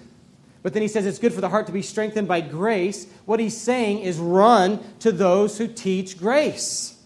[0.62, 3.06] but then he says it's good for the heart to be strengthened by grace.
[3.24, 6.96] What he's saying is run to those who teach grace.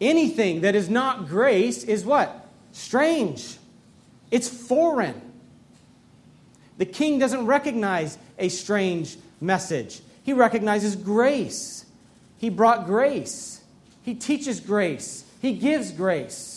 [0.00, 2.48] Anything that is not grace is what?
[2.72, 3.58] Strange.
[4.30, 5.20] It's foreign.
[6.78, 11.84] The king doesn't recognize a strange message, he recognizes grace.
[12.38, 13.60] He brought grace.
[14.02, 16.49] He He teaches grace, He gives grace.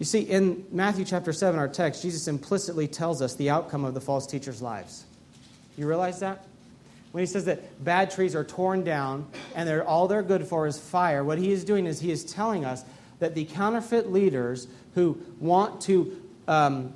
[0.00, 3.92] You see, in Matthew chapter 7, our text, Jesus implicitly tells us the outcome of
[3.92, 5.04] the false teachers' lives.
[5.76, 6.46] You realize that?
[7.12, 10.66] When he says that bad trees are torn down and they're, all they're good for
[10.66, 12.82] is fire, what he is doing is he is telling us
[13.18, 16.94] that the counterfeit leaders who want to um,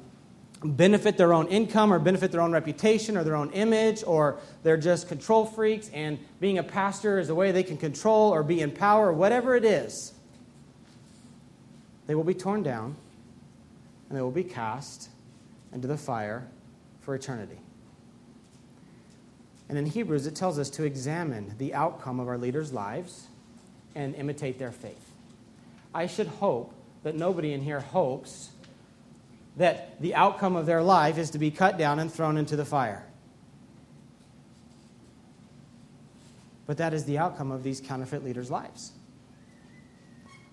[0.65, 4.79] benefit their own income or benefit their own reputation or their own image, or they're
[4.79, 8.63] just control freaks, and being a pastor is a way they can control or be
[8.63, 10.15] in power, or whatever it is,
[12.07, 12.97] they will be torn down
[14.09, 15.09] and they will be cast
[15.73, 16.47] into the fire
[17.01, 17.59] for eternity.
[19.69, 23.29] And in Hebrews, it tells us to examine the outcome of our leaders' lives
[23.95, 25.11] and imitate their faith.
[25.95, 28.51] I should hope that nobody in here hopes
[29.57, 32.65] that the outcome of their life is to be cut down and thrown into the
[32.65, 33.05] fire.
[36.67, 38.93] But that is the outcome of these counterfeit leaders' lives.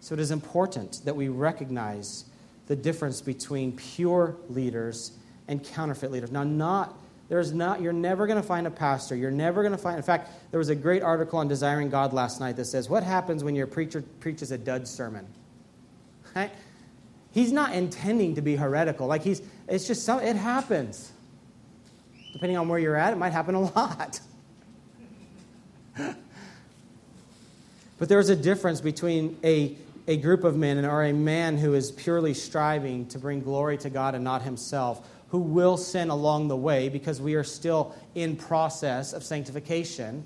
[0.02, 2.26] So it is important that we recognize
[2.68, 5.14] the difference between pure leaders
[5.48, 6.32] and counterfeit leaders.
[6.32, 6.98] Now, not
[7.30, 9.16] there's not you're never going to find a pastor.
[9.16, 9.96] You're never going to find.
[9.96, 13.04] In fact, there was a great article on Desiring God last night that says, "What
[13.04, 15.26] happens when your preacher preaches a dud sermon?"
[16.36, 16.52] Right?
[17.32, 19.08] He's not intending to be heretical.
[19.08, 21.12] Like he's, it's just so, it happens.
[22.34, 24.20] Depending on where you're at, it might happen a lot.
[25.98, 29.76] but there's a difference between a,
[30.08, 33.78] a group of men and or a man who is purely striving to bring glory
[33.78, 37.96] to God and not himself, who will sin along the way because we are still
[38.16, 40.26] in process of sanctification,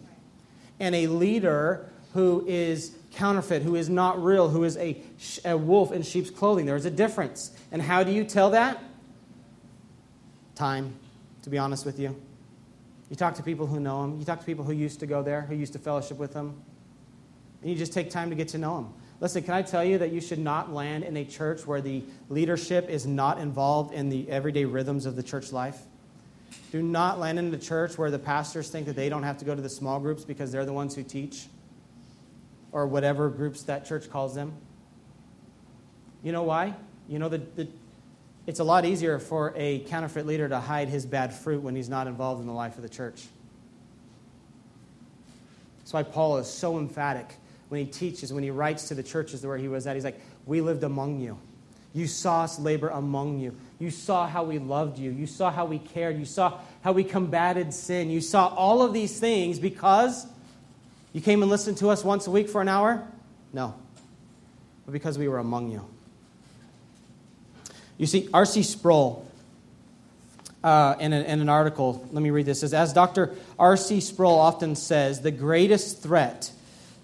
[0.79, 4.97] and a leader who is counterfeit, who is not real, who is a,
[5.43, 6.65] a wolf in sheep's clothing.
[6.65, 7.51] There's a difference.
[7.71, 8.81] And how do you tell that?
[10.55, 10.95] Time,
[11.43, 12.15] to be honest with you.
[13.09, 15.21] You talk to people who know him, you talk to people who used to go
[15.21, 16.55] there, who used to fellowship with him,
[17.61, 18.93] and you just take time to get to know him.
[19.21, 22.03] Listen, can I tell you that you should not land in a church where the
[22.29, 25.79] leadership is not involved in the everyday rhythms of the church life?
[26.71, 29.45] Do not land in a church where the pastors think that they don't have to
[29.45, 31.47] go to the small groups because they're the ones who teach
[32.73, 34.51] or whatever groups that church calls them.
[36.21, 36.73] You know why?
[37.07, 37.67] You know, the, the,
[38.47, 41.87] it's a lot easier for a counterfeit leader to hide his bad fruit when he's
[41.87, 43.23] not involved in the life of the church.
[45.77, 47.27] That's why Paul is so emphatic
[47.75, 49.95] when he teaches, when he writes to the churches where he was at.
[49.95, 51.37] He's like, We lived among you.
[51.93, 53.55] You saw us labor among you.
[53.79, 55.11] You saw how we loved you.
[55.11, 56.17] You saw how we cared.
[56.17, 58.09] You saw how we combated sin.
[58.09, 60.25] You saw all of these things because
[61.11, 63.05] you came and listened to us once a week for an hour?
[63.51, 63.75] No.
[64.85, 65.85] But because we were among you.
[67.97, 68.63] You see, R.C.
[68.63, 69.25] Sproul,
[70.63, 73.35] uh, in, a, in an article, let me read this, says, As Dr.
[73.59, 73.99] R.C.
[74.01, 76.51] Sproul often says, the greatest threat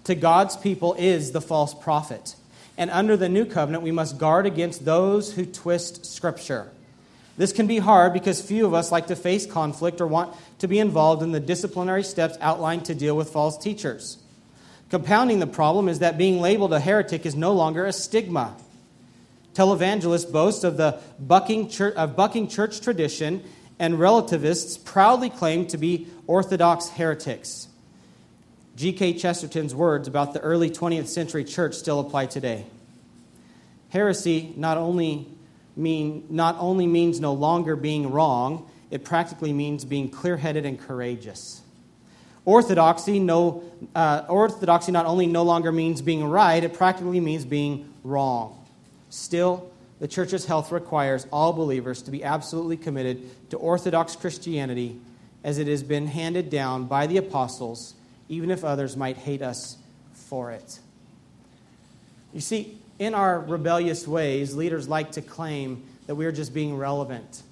[0.04, 2.34] to God's people is the false prophet.
[2.76, 6.70] And under the new covenant, we must guard against those who twist Scripture.
[7.36, 10.68] This can be hard because few of us like to face conflict or want to
[10.68, 14.18] be involved in the disciplinary steps outlined to deal with false teachers.
[14.90, 18.54] Compounding the problem is that being labeled a heretic is no longer a stigma.
[19.54, 23.42] Televangelists boast of the bucking church, of bucking church tradition,
[23.78, 27.68] and relativists proudly claim to be Orthodox heretics.
[28.76, 29.14] G.K.
[29.14, 32.64] Chesterton's words about the early 20th century church still apply today.
[33.90, 35.28] Heresy not only
[35.76, 40.80] mean, not only means no longer being wrong, it practically means being clear headed and
[40.80, 41.60] courageous.
[42.44, 43.62] Orthodoxy, no,
[43.94, 48.66] uh, orthodoxy not only no longer means being right, it practically means being wrong.
[49.10, 55.00] Still, the church's health requires all believers to be absolutely committed to Orthodox Christianity
[55.44, 57.94] as it has been handed down by the apostles,
[58.32, 59.76] even if others might hate us
[60.14, 60.80] for it.
[62.32, 67.42] You see, in our rebellious ways, leaders like to claim that we're just being relevant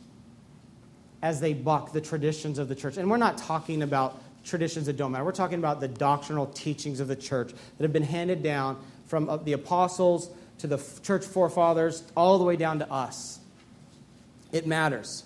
[1.21, 2.97] as they buck the traditions of the church.
[2.97, 5.23] And we're not talking about traditions that don't matter.
[5.23, 9.29] We're talking about the doctrinal teachings of the church that have been handed down from
[9.29, 13.39] uh, the apostles to the church forefathers all the way down to us.
[14.51, 15.25] It matters.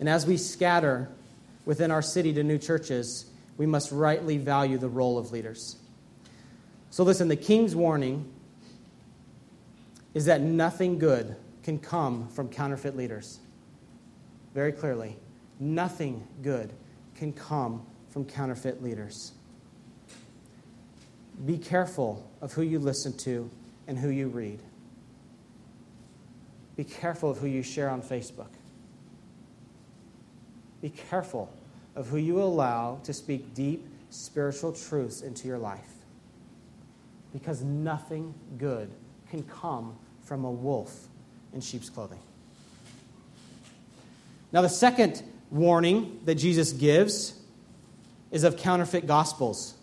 [0.00, 1.08] And as we scatter
[1.64, 3.24] within our city to new churches,
[3.56, 5.76] we must rightly value the role of leaders.
[6.90, 8.30] So, listen, the king's warning
[10.14, 13.40] is that nothing good can come from counterfeit leaders.
[14.54, 15.16] Very clearly,
[15.58, 16.72] nothing good
[17.16, 19.32] can come from counterfeit leaders.
[21.44, 23.50] Be careful of who you listen to
[23.88, 24.60] and who you read.
[26.76, 28.50] Be careful of who you share on Facebook.
[30.80, 31.52] Be careful
[31.96, 35.92] of who you allow to speak deep spiritual truths into your life.
[37.32, 38.90] Because nothing good
[39.30, 41.08] can come from a wolf
[41.52, 42.20] in sheep's clothing.
[44.52, 47.34] Now, the second warning that Jesus gives
[48.30, 49.74] is of counterfeit gospels.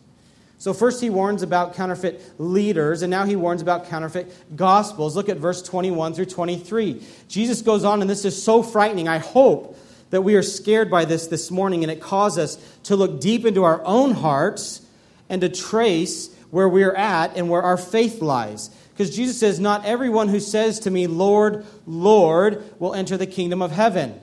[0.57, 5.15] So, first he warns about counterfeit leaders, and now he warns about counterfeit gospels.
[5.15, 7.01] Look at verse 21 through 23.
[7.27, 9.07] Jesus goes on, and this is so frightening.
[9.07, 9.77] I hope
[10.11, 13.45] that we are scared by this this morning, and it caused us to look deep
[13.45, 14.81] into our own hearts
[15.29, 18.69] and to trace where we're at and where our faith lies.
[18.93, 23.61] Because Jesus says, Not everyone who says to me, Lord, Lord, will enter the kingdom
[23.61, 24.19] of heaven,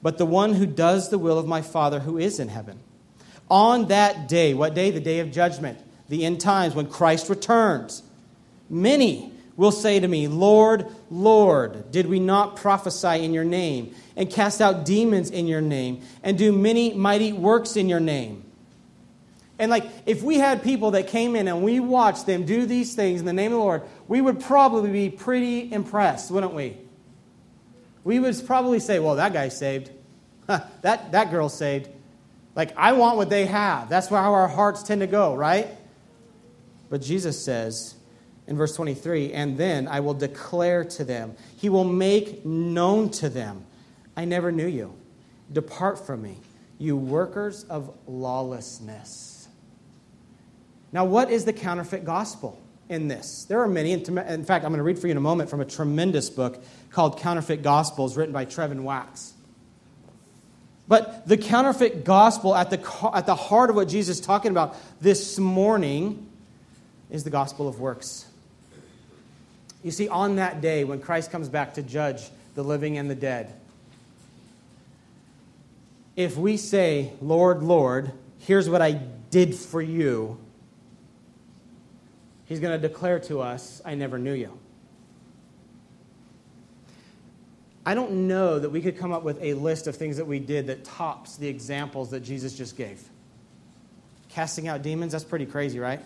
[0.00, 2.78] but the one who does the will of my Father who is in heaven.
[3.50, 4.92] On that day, what day?
[4.92, 8.04] The day of judgment, the end times, when Christ returns.
[8.70, 14.30] Many will say to me, Lord, Lord, did we not prophesy in your name, and
[14.30, 18.42] cast out demons in your name, and do many mighty works in your name?
[19.58, 22.94] And like, if we had people that came in and we watched them do these
[22.94, 26.78] things in the name of the Lord, we would probably be pretty impressed, wouldn't we?
[28.02, 29.90] We would probably say, well, that guy's saved.
[30.46, 31.90] that, that girl's saved.
[32.54, 33.90] Like, I want what they have.
[33.90, 35.68] That's how our hearts tend to go, right?
[36.88, 37.94] But Jesus says
[38.50, 43.28] in verse 23, and then I will declare to them, He will make known to
[43.28, 43.64] them,
[44.16, 44.92] I never knew you.
[45.52, 46.36] Depart from me,
[46.76, 49.48] you workers of lawlessness.
[50.92, 53.44] Now, what is the counterfeit gospel in this?
[53.44, 53.92] There are many.
[53.92, 54.04] In
[54.44, 57.20] fact, I'm going to read for you in a moment from a tremendous book called
[57.20, 59.32] Counterfeit Gospels, written by Trevin Wax.
[60.88, 64.76] But the counterfeit gospel at the, at the heart of what Jesus is talking about
[65.00, 66.28] this morning
[67.10, 68.26] is the gospel of works.
[69.82, 72.22] You see, on that day when Christ comes back to judge
[72.54, 73.54] the living and the dead,
[76.16, 78.92] if we say, Lord, Lord, here's what I
[79.30, 80.38] did for you,
[82.46, 84.58] he's going to declare to us, I never knew you.
[87.86, 90.38] I don't know that we could come up with a list of things that we
[90.38, 93.02] did that tops the examples that Jesus just gave.
[94.28, 96.00] Casting out demons, that's pretty crazy, right?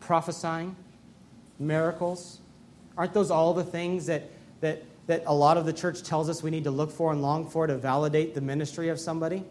[0.00, 0.74] Prophesying,
[1.58, 2.40] miracles.
[2.96, 6.42] Aren't those all the things that, that, that a lot of the church tells us
[6.42, 9.44] we need to look for and long for to validate the ministry of somebody?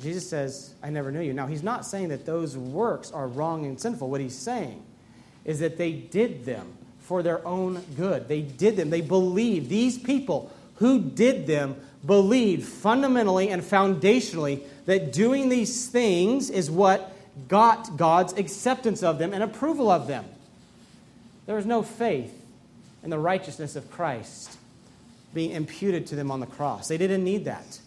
[0.00, 1.32] Jesus says, I never knew you.
[1.32, 4.08] Now, he's not saying that those works are wrong and sinful.
[4.08, 4.82] What he's saying
[5.44, 8.28] is that they did them for their own good.
[8.28, 8.90] They did them.
[8.90, 9.68] They believed.
[9.68, 11.76] These people who did them
[12.06, 17.14] believed fundamentally and foundationally that doing these things is what
[17.48, 20.24] got God's acceptance of them and approval of them.
[21.46, 22.34] There was no faith
[23.02, 24.56] in the righteousness of Christ
[25.34, 26.88] being imputed to them on the cross.
[26.88, 27.80] They didn't need that.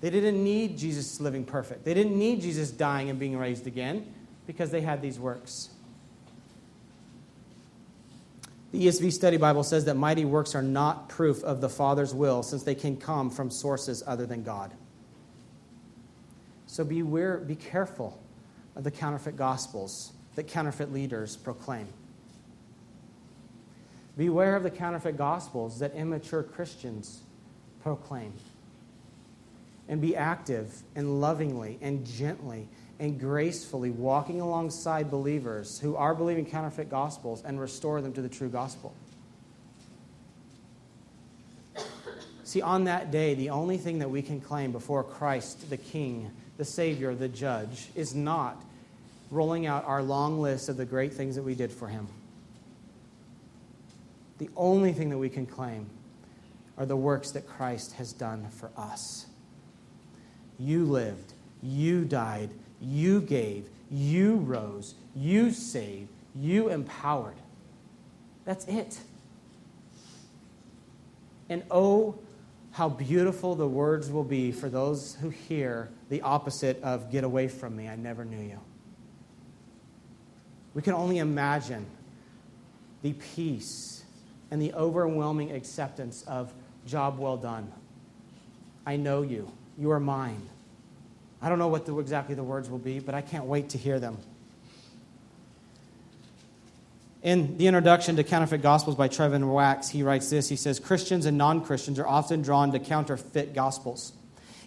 [0.00, 1.84] They didn't need Jesus living perfect.
[1.84, 4.12] They didn't need Jesus dying and being raised again
[4.46, 5.70] because they had these works.
[8.72, 12.42] The ESV Study Bible says that mighty works are not proof of the Father's will
[12.42, 14.72] since they can come from sources other than God.
[16.66, 18.20] So beware, be careful
[18.74, 21.86] of the counterfeit gospels that counterfeit leaders proclaim.
[24.16, 27.20] Beware of the counterfeit gospels that immature Christians
[27.82, 28.32] proclaim.
[29.88, 36.46] And be active and lovingly and gently and gracefully walking alongside believers who are believing
[36.46, 38.94] counterfeit gospels and restore them to the true gospel.
[42.44, 46.30] See, on that day, the only thing that we can claim before Christ, the King,
[46.56, 48.62] the Savior, the Judge, is not
[49.30, 52.06] rolling out our long list of the great things that we did for Him.
[54.44, 55.86] The only thing that we can claim
[56.76, 59.24] are the works that Christ has done for us.
[60.58, 67.38] You lived, you died, you gave, you rose, you saved, you empowered.
[68.44, 68.98] That's it.
[71.48, 72.18] And oh,
[72.72, 77.48] how beautiful the words will be for those who hear the opposite of get away
[77.48, 78.60] from me, I never knew you.
[80.74, 81.86] We can only imagine
[83.00, 83.93] the peace
[84.54, 86.54] and the overwhelming acceptance of
[86.86, 87.72] job well done.
[88.86, 89.50] I know you.
[89.76, 90.40] You are mine.
[91.42, 93.78] I don't know what the, exactly the words will be, but I can't wait to
[93.78, 94.16] hear them.
[97.24, 100.48] In the introduction to Counterfeit Gospels by Trevin Wax, he writes this.
[100.48, 104.12] He says, Christians and non Christians are often drawn to counterfeit gospels.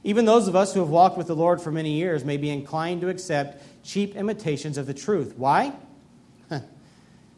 [0.04, 2.50] Even those of us who have walked with the Lord for many years may be
[2.50, 5.36] inclined to accept cheap imitations of the truth.
[5.38, 5.72] Why?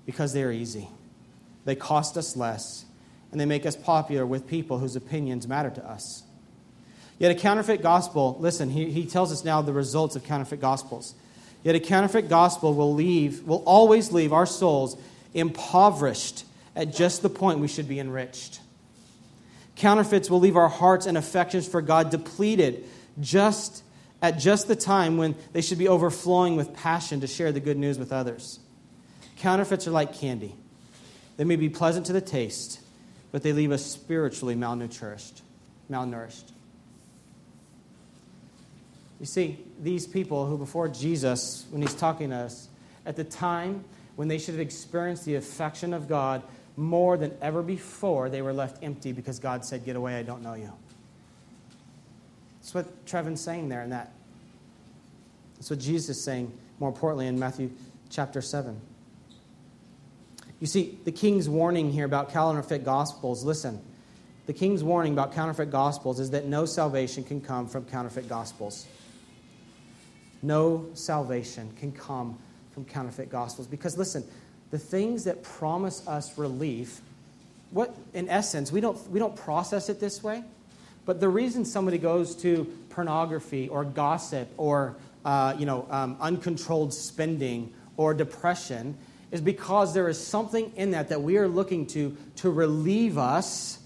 [0.07, 0.89] because they are easy.
[1.69, 2.83] They cost us less,
[3.31, 6.23] and they make us popular with people whose opinions matter to us.
[7.19, 11.13] Yet a counterfeit gospel, listen, he, he tells us now the results of counterfeit gospels.
[11.61, 14.97] Yet a counterfeit gospel will leave, will always leave our souls
[15.35, 16.43] impoverished
[16.75, 18.61] at just the point we should be enriched.
[19.75, 22.83] Counterfeits will leave our hearts and affections for God depleted
[23.19, 23.83] just
[24.23, 27.77] at just the time when they should be overflowing with passion to share the good
[27.77, 28.59] news with others.
[29.37, 30.55] Counterfeits are like candy.
[31.39, 32.81] They may be pleasant to the taste,
[33.31, 35.39] but they leave us spiritually malnourished.
[35.89, 36.51] Malnourished.
[39.21, 42.67] You see, these people who before Jesus, when he's talking to us,
[43.05, 43.85] at the time
[44.17, 46.43] when they should have experienced the affection of God
[46.75, 50.43] more than ever before, they were left empty because God said, Get away, I don't
[50.43, 50.73] know you.
[52.59, 54.11] That's what Trevin's saying there in that.
[55.55, 57.71] That's what Jesus is saying, more importantly, in Matthew
[58.09, 58.81] chapter 7.
[60.59, 63.81] You see, the king's warning here about counterfeit gospels, listen,
[64.45, 68.87] the king's warning about counterfeit gospels is that no salvation can come from counterfeit gospels.
[70.41, 72.37] No salvation can come
[72.71, 73.67] from counterfeit gospels.
[73.67, 74.23] Because listen,
[74.71, 77.01] the things that promise us relief,
[77.71, 80.43] what in essence, we don't, we don't process it this way,
[81.05, 84.95] but the reason somebody goes to pornography or gossip or
[85.25, 88.97] uh, you know, um, uncontrolled spending or depression
[89.31, 93.79] is because there is something in that that we are looking to to relieve us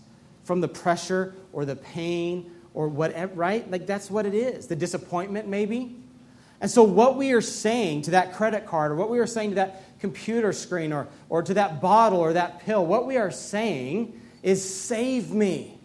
[0.44, 3.70] from the pressure or the pain or whatever, right?
[3.70, 4.68] Like that's what it is.
[4.68, 5.96] The disappointment, maybe.
[6.62, 9.50] And so, what we are saying to that credit card or what we are saying
[9.50, 13.32] to that computer screen or, or to that bottle or that pill, what we are
[13.32, 15.78] saying is, Save me.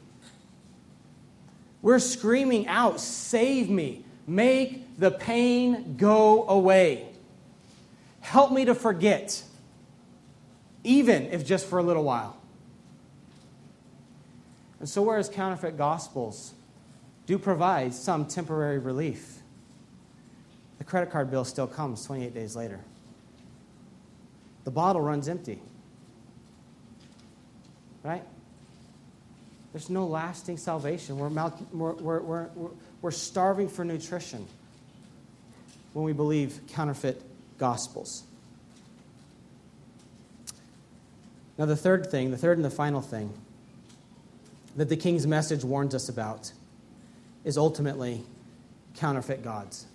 [1.83, 4.05] We're screaming out, Save me.
[4.27, 7.09] Make the pain go away.
[8.21, 9.43] Help me to forget
[10.89, 12.35] even if just for a little while.
[14.81, 16.55] And so, whereas counterfeit gospels
[17.27, 19.41] do provide some temporary relief,
[20.79, 22.81] the credit card bill still comes 28 days later.
[24.65, 25.61] The bottle runs empty.
[28.03, 28.23] Right?
[29.73, 31.19] There's no lasting salvation.
[31.19, 32.71] We're, mal- we're, we're, we're,
[33.03, 34.47] we're starving for nutrition
[35.93, 37.21] when we believe counterfeit
[37.59, 38.23] gospels.
[41.59, 43.33] Now, the third thing, the third and the final thing
[44.77, 46.53] that the king's message warns us about
[47.45, 48.23] is ultimately
[48.97, 49.87] counterfeit gods.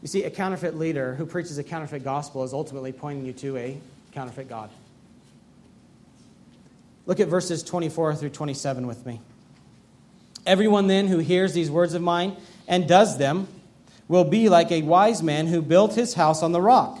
[0.00, 3.56] You see, a counterfeit leader who preaches a counterfeit gospel is ultimately pointing you to
[3.56, 3.76] a
[4.12, 4.70] counterfeit God.
[7.06, 9.20] Look at verses 24 through 27 with me.
[10.46, 12.36] Everyone then who hears these words of mine
[12.68, 13.48] and does them
[14.06, 17.00] will be like a wise man who built his house on the rock.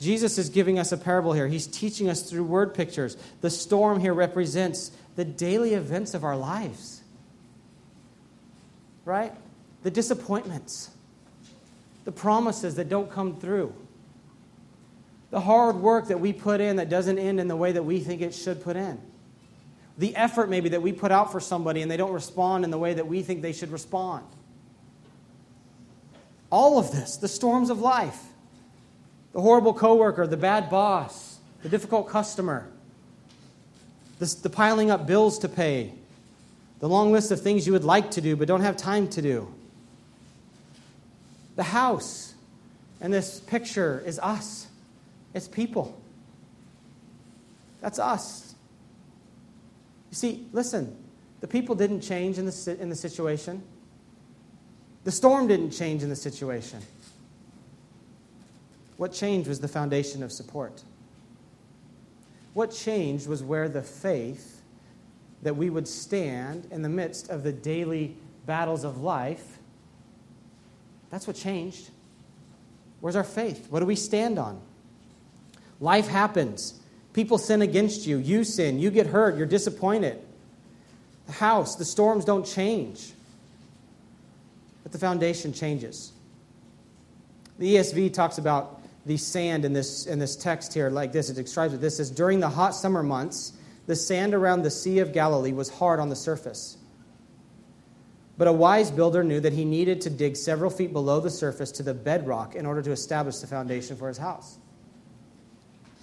[0.00, 1.48] Jesus is giving us a parable here.
[1.48, 3.16] He's teaching us through word pictures.
[3.40, 7.02] The storm here represents the daily events of our lives,
[9.04, 9.32] right?
[9.82, 10.90] The disappointments,
[12.04, 13.74] the promises that don't come through,
[15.30, 17.98] the hard work that we put in that doesn't end in the way that we
[17.98, 19.00] think it should put in,
[19.98, 22.78] the effort maybe that we put out for somebody and they don't respond in the
[22.78, 24.24] way that we think they should respond.
[26.50, 28.22] All of this, the storms of life
[29.38, 32.68] the horrible coworker, the bad boss, the difficult customer,
[34.18, 35.92] the, the piling up bills to pay,
[36.80, 39.22] the long list of things you would like to do but don't have time to
[39.22, 39.46] do.
[41.54, 42.34] The house
[43.00, 44.66] and this picture is us.
[45.34, 45.96] It's people.
[47.80, 48.56] That's us.
[50.10, 50.96] You see, listen,
[51.42, 53.62] the people didn't change in the, in the situation.
[55.04, 56.80] The storm didn't change in the situation.
[58.98, 60.82] What changed was the foundation of support.
[62.52, 64.60] What changed was where the faith
[65.42, 69.58] that we would stand in the midst of the daily battles of life.
[71.10, 71.90] That's what changed.
[73.00, 73.68] Where's our faith?
[73.70, 74.60] What do we stand on?
[75.78, 76.80] Life happens.
[77.12, 78.18] People sin against you.
[78.18, 78.80] You sin.
[78.80, 79.36] You get hurt.
[79.36, 80.18] You're disappointed.
[81.26, 83.12] The house, the storms don't change.
[84.82, 86.10] But the foundation changes.
[87.60, 88.77] The ESV talks about
[89.08, 91.30] the sand in this, in this text here like this.
[91.30, 91.80] It describes it.
[91.80, 93.54] This says, During the hot summer months,
[93.86, 96.76] the sand around the Sea of Galilee was hard on the surface.
[98.36, 101.72] But a wise builder knew that he needed to dig several feet below the surface
[101.72, 104.58] to the bedrock in order to establish the foundation for his house.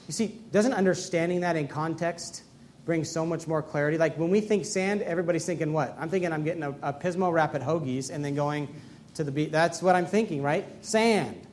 [0.07, 2.43] You see, doesn't understanding that in context
[2.85, 3.99] bring so much more clarity?
[3.99, 5.95] Like when we think sand, everybody's thinking what?
[5.99, 8.67] I'm thinking I'm getting a, a Pismo Rapid Hoagies and then going
[9.13, 9.51] to the beach.
[9.51, 10.65] That's what I'm thinking, right?
[10.83, 11.44] Sand.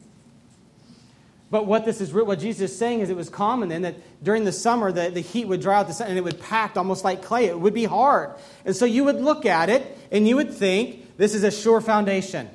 [1.52, 4.44] But what this is, what Jesus is saying is, it was common then that during
[4.44, 7.04] the summer the, the heat would dry out the sun and it would pack almost
[7.04, 7.44] like clay.
[7.44, 8.30] It would be hard,
[8.64, 11.82] and so you would look at it and you would think this is a sure
[11.82, 12.48] foundation.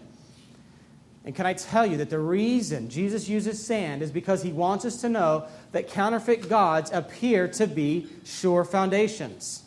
[1.25, 4.83] And can I tell you that the reason Jesus uses sand is because he wants
[4.83, 9.61] us to know that counterfeit gods appear to be sure foundations.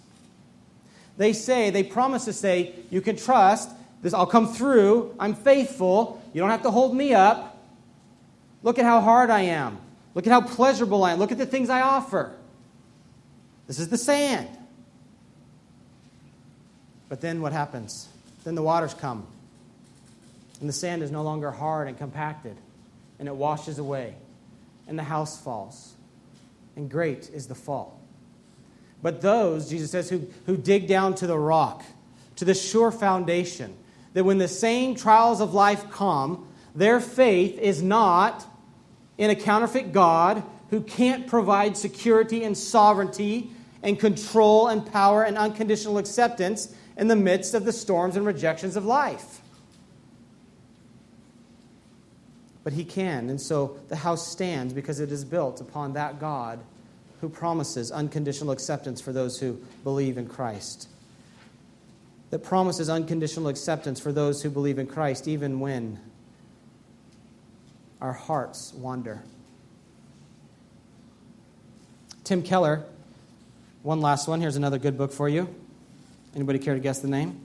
[1.19, 3.71] They say, they promise to say, you can trust,
[4.03, 7.50] this I'll come through, I'm faithful, you don't have to hold me up.
[8.63, 9.79] Look at how hard I am.
[10.15, 11.19] Look at how pleasurable I am.
[11.19, 12.33] Look at the things I offer.
[13.67, 14.49] This is the sand.
[17.09, 18.09] But then what happens?
[18.45, 19.27] Then the waters come.
[20.61, 22.57] And the sand is no longer hard and compacted.
[23.19, 24.15] And it washes away.
[24.87, 25.95] And the house falls.
[26.77, 28.01] And great is the fall.
[29.03, 31.83] But those, Jesus says, who, who dig down to the rock,
[32.37, 33.75] to the sure foundation,
[34.13, 38.47] that when the same trials of life come, their faith is not
[39.21, 43.51] in a counterfeit God who can't provide security and sovereignty
[43.83, 48.77] and control and power and unconditional acceptance in the midst of the storms and rejections
[48.77, 49.43] of life.
[52.65, 56.59] But he can, and so the house stands because it is built upon that God
[57.21, 60.89] who promises unconditional acceptance for those who believe in Christ.
[62.31, 65.99] That promises unconditional acceptance for those who believe in Christ, even when
[68.01, 69.23] our hearts wander.
[72.25, 72.85] Tim Keller,
[73.83, 74.41] one last one.
[74.41, 75.53] Here's another good book for you.
[76.35, 77.41] Anybody care to guess the name?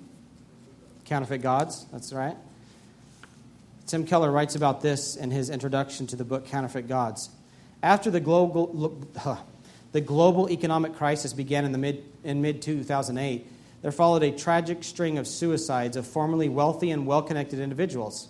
[1.05, 1.85] Counterfeit Gods.
[1.91, 2.35] That's right.
[3.87, 7.29] Tim Keller writes about this in his introduction to the book Counterfeit Gods.
[7.83, 8.97] After the global,
[9.91, 13.47] the global economic crisis began in, the mid, in mid 2008,
[13.81, 18.27] there followed a tragic string of suicides of formerly wealthy and well connected individuals.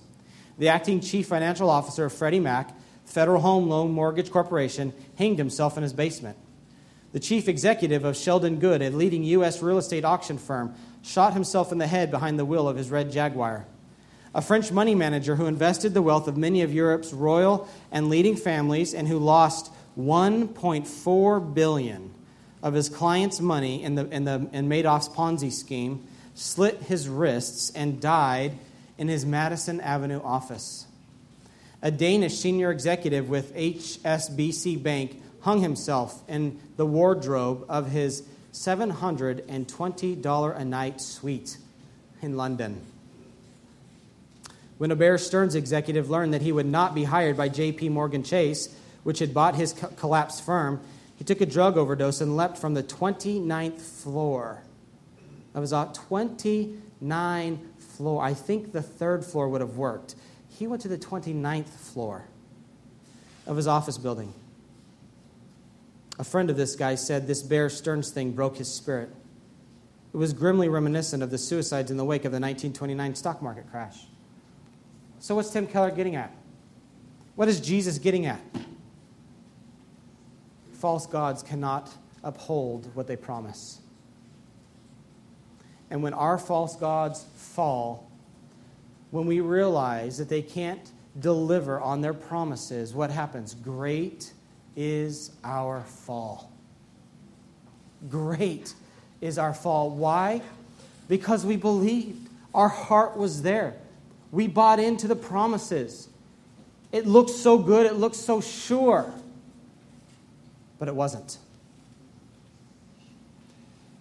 [0.58, 2.76] The acting chief financial officer of Freddie Mac,
[3.06, 6.38] Federal Home Loan Mortgage Corporation, hanged himself in his basement.
[7.12, 9.62] The chief executive of Sheldon Good, a leading U.S.
[9.62, 13.12] real estate auction firm, shot himself in the head behind the wheel of his red
[13.12, 13.66] Jaguar.
[14.34, 18.36] A French money manager who invested the wealth of many of Europe's royal and leading
[18.36, 22.14] families and who lost 1.4 billion
[22.62, 27.70] of his clients' money in, the, in, the, in Madoff's Ponzi scheme, slit his wrists
[27.70, 28.58] and died
[28.98, 30.86] in his Madison Avenue office.
[31.82, 38.24] A Danish senior executive with HSBC Bank hung himself in the wardrobe of his
[38.54, 41.58] $720 a night suite
[42.22, 42.82] in London.
[44.78, 48.24] When a Bear Stearns executive learned that he would not be hired by JP Morgan
[48.24, 50.82] Chase, which had bought his co- collapsed firm,
[51.18, 54.62] he took a drug overdose and leapt from the 29th floor.
[55.54, 58.24] That was uh, 29 floor.
[58.24, 60.16] I think the third floor would have worked.
[60.50, 62.26] He went to the 29th floor
[63.46, 64.34] of his office building.
[66.18, 69.10] A friend of this guy said this Bear Stearns thing broke his spirit.
[70.14, 73.70] It was grimly reminiscent of the suicides in the wake of the 1929 stock market
[73.70, 74.06] crash.
[75.20, 76.32] So, what's Tim Keller getting at?
[77.36, 78.40] What is Jesus getting at?
[80.74, 81.92] False gods cannot
[82.24, 83.82] uphold what they promise.
[85.96, 88.06] And when our false gods fall,
[89.12, 93.54] when we realize that they can't deliver on their promises, what happens?
[93.54, 94.34] Great
[94.76, 96.52] is our fall.
[98.10, 98.74] Great
[99.22, 99.90] is our fall.
[99.90, 100.42] Why?
[101.08, 102.28] Because we believed.
[102.54, 103.76] Our heart was there.
[104.34, 106.10] We bought into the promises.
[106.92, 109.14] It looked so good, it looked so sure.
[110.78, 111.38] But it wasn't.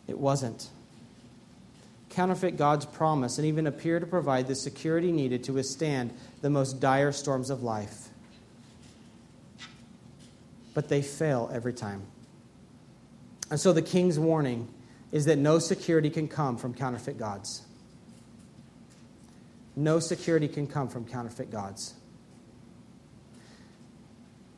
[0.09, 0.71] It wasn't
[2.15, 6.81] counterfeit gods promise and even appear to provide the security needed to withstand the most
[6.81, 8.09] dire storms of life.
[10.75, 12.03] But they fail every time.
[13.51, 14.69] And so the king's warning
[15.13, 17.63] is that no security can come from counterfeit gods.
[19.77, 21.95] No security can come from counterfeit gods.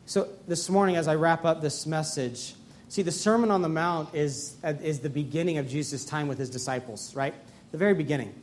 [0.05, 2.55] So, this morning, as I wrap up this message,
[2.89, 6.51] see, the Sermon on the Mount is, is the beginning of Jesus' time with his
[6.51, 7.35] disciples, right?
[7.77, 8.35] the very beginning.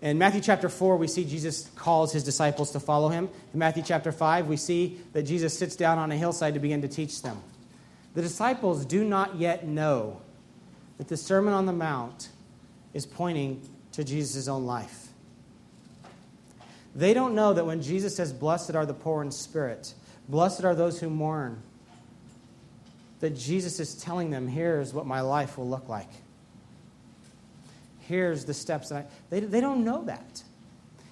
[0.00, 3.28] In Matthew chapter 4, we see Jesus calls his disciples to follow him.
[3.52, 6.82] In Matthew chapter 5, we see that Jesus sits down on a hillside to begin
[6.82, 7.40] to teach them.
[8.14, 10.20] The disciples do not yet know
[10.98, 12.28] that the Sermon on the Mount
[12.92, 13.60] is pointing
[13.92, 15.08] to Jesus' own life.
[16.94, 19.94] They don't know that when Jesus says, Blessed are the poor in spirit,
[20.28, 21.62] blessed are those who mourn,
[23.20, 26.10] that Jesus is telling them, Here's what my life will look like.
[28.00, 29.06] Here's the steps that I.
[29.30, 30.42] They, they don't know that.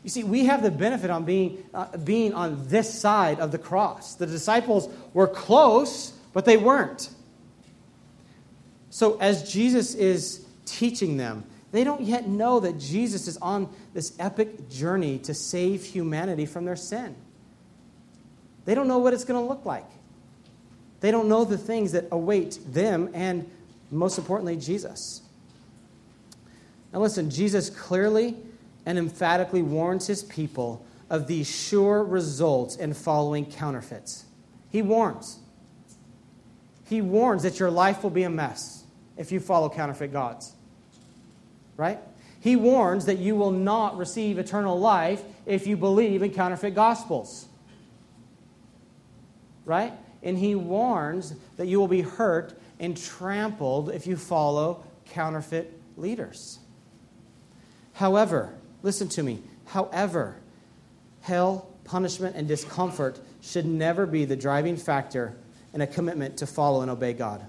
[0.03, 3.59] You see, we have the benefit on being, uh, being on this side of the
[3.59, 4.17] cross.
[4.17, 7.09] The disciples were close, but they weren't.
[8.91, 14.15] So, as Jesus is teaching them, they don't yet know that Jesus is on this
[14.19, 17.15] epic journey to save humanity from their sin.
[18.65, 19.87] They don't know what it's going to look like.
[21.03, 23.51] They don't know the things that await them and,
[23.91, 25.21] most importantly, Jesus.
[26.95, 28.37] Now, listen, Jesus clearly
[28.87, 34.25] and emphatically warns his people of these sure results in following counterfeits.
[34.71, 35.39] He warns.
[36.89, 38.85] He warns that your life will be a mess
[39.19, 40.55] if you follow counterfeit gods
[41.77, 41.99] right?
[42.41, 47.47] He warns that you will not receive eternal life if you believe in counterfeit gospels.
[49.65, 49.93] Right?
[50.23, 56.59] And he warns that you will be hurt and trampled if you follow counterfeit leaders.
[57.95, 59.43] However, listen to me.
[59.67, 60.37] However,
[61.21, 65.37] hell, punishment, and discomfort should never be the driving factor
[65.75, 67.45] in a commitment to follow and obey God.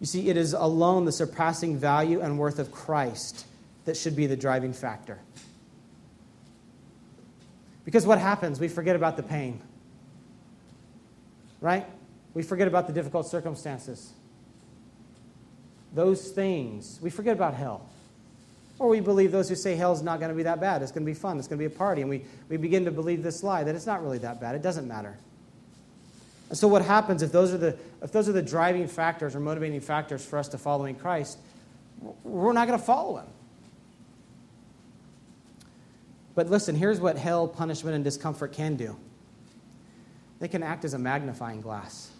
[0.00, 3.46] You see, it is alone the surpassing value and worth of Christ
[3.84, 5.18] that should be the driving factor.
[7.84, 8.60] Because what happens?
[8.60, 9.60] We forget about the pain,
[11.60, 11.86] right?
[12.34, 14.12] We forget about the difficult circumstances.
[15.92, 17.88] Those things, we forget about hell.
[18.78, 20.80] Or we believe those who say hell is not going to be that bad.
[20.82, 21.38] It's going to be fun.
[21.38, 22.00] It's going to be a party.
[22.00, 24.54] And we, we begin to believe this lie that it's not really that bad.
[24.54, 25.18] It doesn't matter.
[26.48, 29.40] And so, what happens if those, are the, if those are the driving factors or
[29.40, 31.38] motivating factors for us to following Christ?
[32.24, 33.26] We're not going to follow him.
[36.34, 38.96] But listen, here's what hell, punishment, and discomfort can do
[40.40, 42.10] they can act as a magnifying glass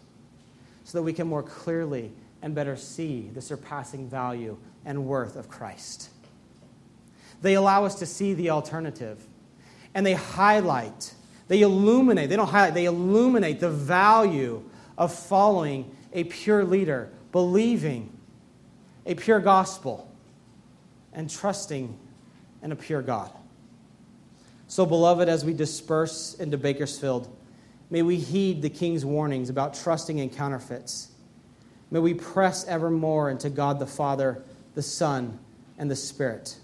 [0.85, 2.13] so that we can more clearly
[2.43, 6.11] and better see the surpassing value and worth of Christ.
[7.43, 9.27] They allow us to see the alternative,
[9.95, 11.15] and they highlight
[11.51, 14.63] they illuminate, they don't highlight, they illuminate the value
[14.97, 18.17] of following a pure leader, believing
[19.05, 20.09] a pure gospel,
[21.13, 21.99] and trusting
[22.63, 23.33] in a pure God.
[24.69, 27.29] So, beloved, as we disperse into Bakersfield,
[27.91, 31.11] may we heed the King's warnings about trusting in counterfeits.
[31.91, 34.43] May we press ever more into God the Father,
[34.75, 35.39] the Son,
[35.77, 36.57] and the Spirit.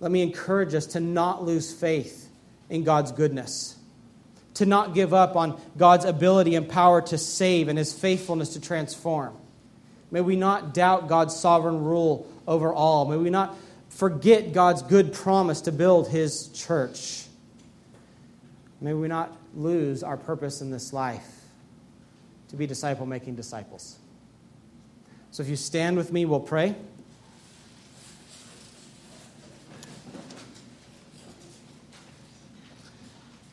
[0.00, 2.28] Let me encourage us to not lose faith
[2.68, 3.76] in God's goodness,
[4.54, 8.60] to not give up on God's ability and power to save and his faithfulness to
[8.60, 9.34] transform.
[10.10, 13.06] May we not doubt God's sovereign rule over all.
[13.06, 13.56] May we not
[13.88, 17.24] forget God's good promise to build his church.
[18.80, 21.42] May we not lose our purpose in this life
[22.48, 23.98] to be disciple making disciples.
[25.30, 26.74] So if you stand with me, we'll pray.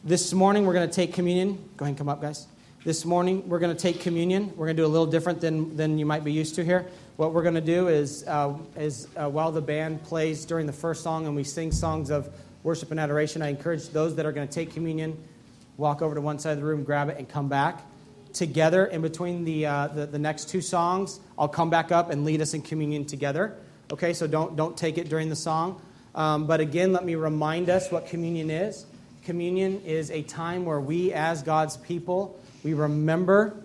[0.04, 1.56] This morning, we're going to take communion.
[1.78, 2.48] Go ahead and come up, guys.
[2.84, 4.48] This morning, we're going to take communion.
[4.56, 6.86] We're going to do a little different than, than you might be used to here.
[7.18, 10.74] What we're going to do is, uh, is uh, while the band plays during the
[10.74, 12.30] first song and we sing songs of
[12.64, 15.22] worship and adoration, I encourage those that are going to take communion,
[15.80, 17.82] walk over to one side of the room, grab it, and come back.
[18.34, 22.26] Together, in between the, uh, the, the next two songs, I'll come back up and
[22.26, 23.56] lead us in communion together.
[23.92, 25.82] Okay, so don't, don't take it during the song.
[26.14, 28.86] Um, but again, let me remind us what communion is.
[29.24, 33.64] Communion is a time where we, as God's people, we remember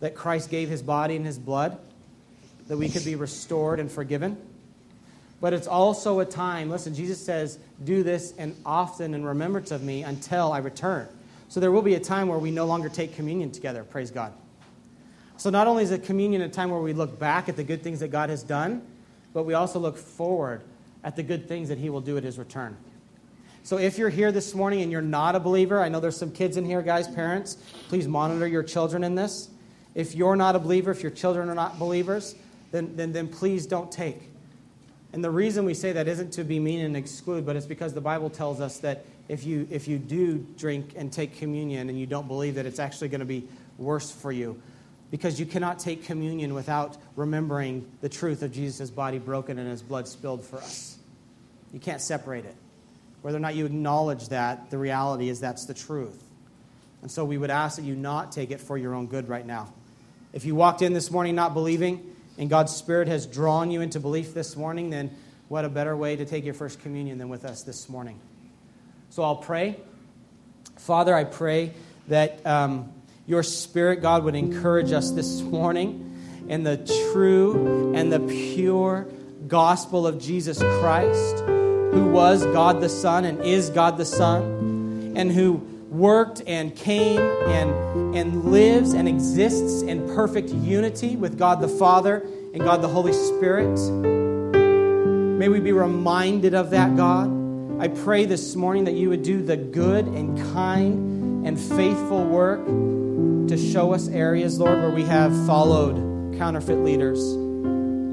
[0.00, 1.78] that Christ gave his body and his blood,
[2.66, 4.36] that we could be restored and forgiven.
[5.40, 9.82] But it's also a time, listen, Jesus says, do this and often in remembrance of
[9.82, 11.08] me until I return.
[11.48, 14.32] So there will be a time where we no longer take communion together, praise God.
[15.36, 17.82] So not only is it communion a time where we look back at the good
[17.82, 18.82] things that God has done,
[19.34, 20.62] but we also look forward
[21.04, 22.76] at the good things that he will do at his return.
[23.62, 26.30] So if you're here this morning and you're not a believer, I know there's some
[26.30, 27.56] kids in here, guys, parents,
[27.88, 29.50] please monitor your children in this.
[29.94, 32.34] If you're not a believer, if your children are not believers,
[32.70, 34.22] then, then, then please don't take.
[35.12, 37.94] And the reason we say that isn't to be mean and exclude, but it's because
[37.94, 41.98] the Bible tells us that if you, if you do drink and take communion and
[41.98, 43.48] you don't believe that it's actually going to be
[43.78, 44.60] worse for you,
[45.10, 49.82] because you cannot take communion without remembering the truth of Jesus' body broken and his
[49.82, 50.98] blood spilled for us.
[51.72, 52.54] You can't separate it.
[53.22, 56.22] Whether or not you acknowledge that, the reality is that's the truth.
[57.02, 59.46] And so we would ask that you not take it for your own good right
[59.46, 59.72] now.
[60.32, 64.00] If you walked in this morning not believing, and God's Spirit has drawn you into
[64.00, 65.10] belief this morning, then
[65.48, 68.18] what a better way to take your first communion than with us this morning?
[69.10, 69.76] So I'll pray.
[70.76, 71.72] Father, I pray
[72.08, 72.92] that um,
[73.26, 76.02] your Spirit, God, would encourage us this morning
[76.48, 76.76] in the
[77.12, 79.06] true and the pure
[79.48, 85.32] gospel of Jesus Christ, who was God the Son and is God the Son, and
[85.32, 91.68] who worked and came and, and lives and exists in perfect unity with God the
[91.68, 93.78] Father and God the Holy Spirit.
[95.38, 97.30] May we be reminded of that, God.
[97.80, 102.64] I pray this morning that you would do the good and kind and faithful work
[103.48, 107.20] to show us areas, Lord, where we have followed counterfeit leaders.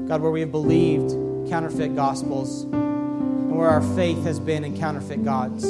[0.08, 1.10] God, where we have believed
[1.48, 5.64] counterfeit gospels and where our faith has been in counterfeit gods.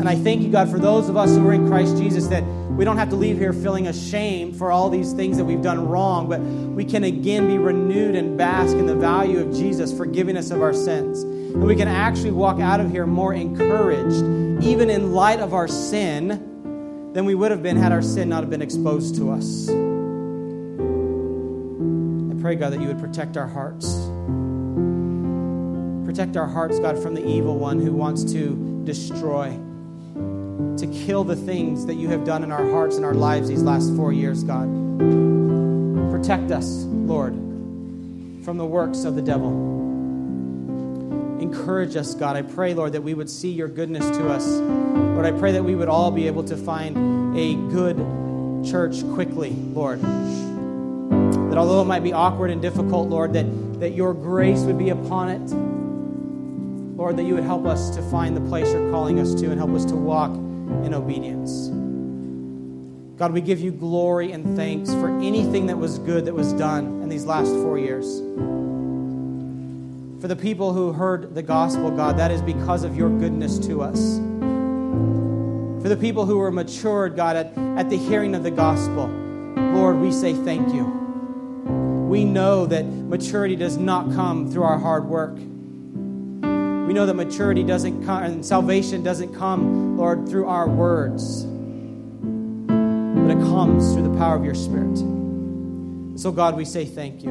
[0.00, 2.42] And I thank you, God, for those of us who are in Christ Jesus that
[2.70, 5.86] we don't have to leave here feeling ashamed for all these things that we've done
[5.86, 10.38] wrong, but we can again be renewed and bask in the value of Jesus forgiving
[10.38, 11.22] us of our sins.
[11.22, 14.24] And we can actually walk out of here more encouraged,
[14.64, 18.42] even in light of our sin, than we would have been had our sin not
[18.42, 19.68] have been exposed to us.
[19.68, 19.72] I
[22.40, 23.92] pray, God, that you would protect our hearts.
[26.06, 29.60] Protect our hearts, God, from the evil one who wants to destroy,
[30.80, 33.62] to kill the things that you have done in our hearts and our lives these
[33.62, 34.68] last four years, God.
[36.10, 37.32] Protect us, Lord,
[38.44, 39.50] from the works of the devil.
[41.40, 42.36] Encourage us, God.
[42.36, 44.46] I pray, Lord, that we would see your goodness to us.
[44.46, 47.96] Lord, I pray that we would all be able to find a good
[48.64, 50.00] church quickly, Lord.
[50.00, 54.90] That although it might be awkward and difficult, Lord, that, that your grace would be
[54.90, 55.40] upon it.
[56.96, 59.58] Lord, that you would help us to find the place you're calling us to and
[59.58, 60.32] help us to walk
[60.84, 61.68] in obedience.
[63.18, 67.02] God, we give you glory and thanks for anything that was good that was done
[67.02, 68.20] in these last four years.
[70.20, 73.82] For the people who heard the gospel, God, that is because of your goodness to
[73.82, 74.18] us.
[75.82, 79.06] For the people who were matured, God, at, at the hearing of the gospel,
[79.74, 80.84] Lord, we say thank you.
[82.10, 85.38] We know that maturity does not come through our hard work.
[86.90, 93.30] We know that maturity doesn't come, and salvation doesn't come, Lord, through our words, but
[93.30, 94.98] it comes through the power of your Spirit.
[96.18, 97.30] So, God, we say thank you.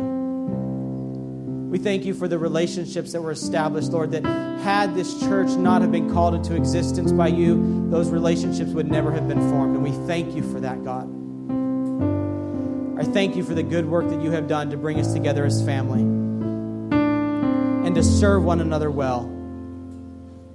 [1.70, 4.24] We thank you for the relationships that were established, Lord, that
[4.62, 9.12] had this church not have been called into existence by you, those relationships would never
[9.12, 9.76] have been formed.
[9.76, 11.04] And we thank you for that, God.
[12.98, 15.44] I thank you for the good work that you have done to bring us together
[15.44, 16.04] as family
[17.86, 19.36] and to serve one another well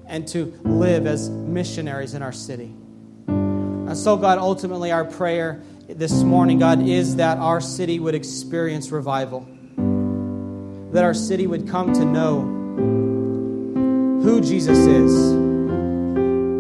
[0.07, 2.74] and to live as missionaries in our city.
[3.26, 8.90] And so, God, ultimately, our prayer this morning, God, is that our city would experience
[8.90, 9.46] revival
[10.94, 12.42] that our city would come to know
[14.22, 15.32] who Jesus is,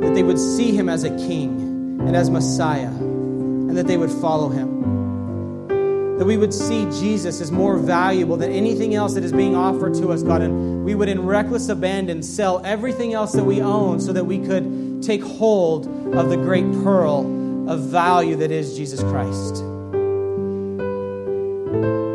[0.00, 4.10] that they would see him as a king and as Messiah, and that they would
[4.10, 4.93] follow him.
[6.18, 9.94] That we would see Jesus as more valuable than anything else that is being offered
[9.94, 14.00] to us, God, and we would, in reckless abandon, sell everything else that we own
[14.00, 17.20] so that we could take hold of the great pearl
[17.68, 19.64] of value that is Jesus Christ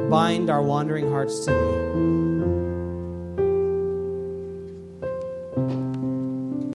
[0.10, 2.28] bind our wandering hearts to Thee.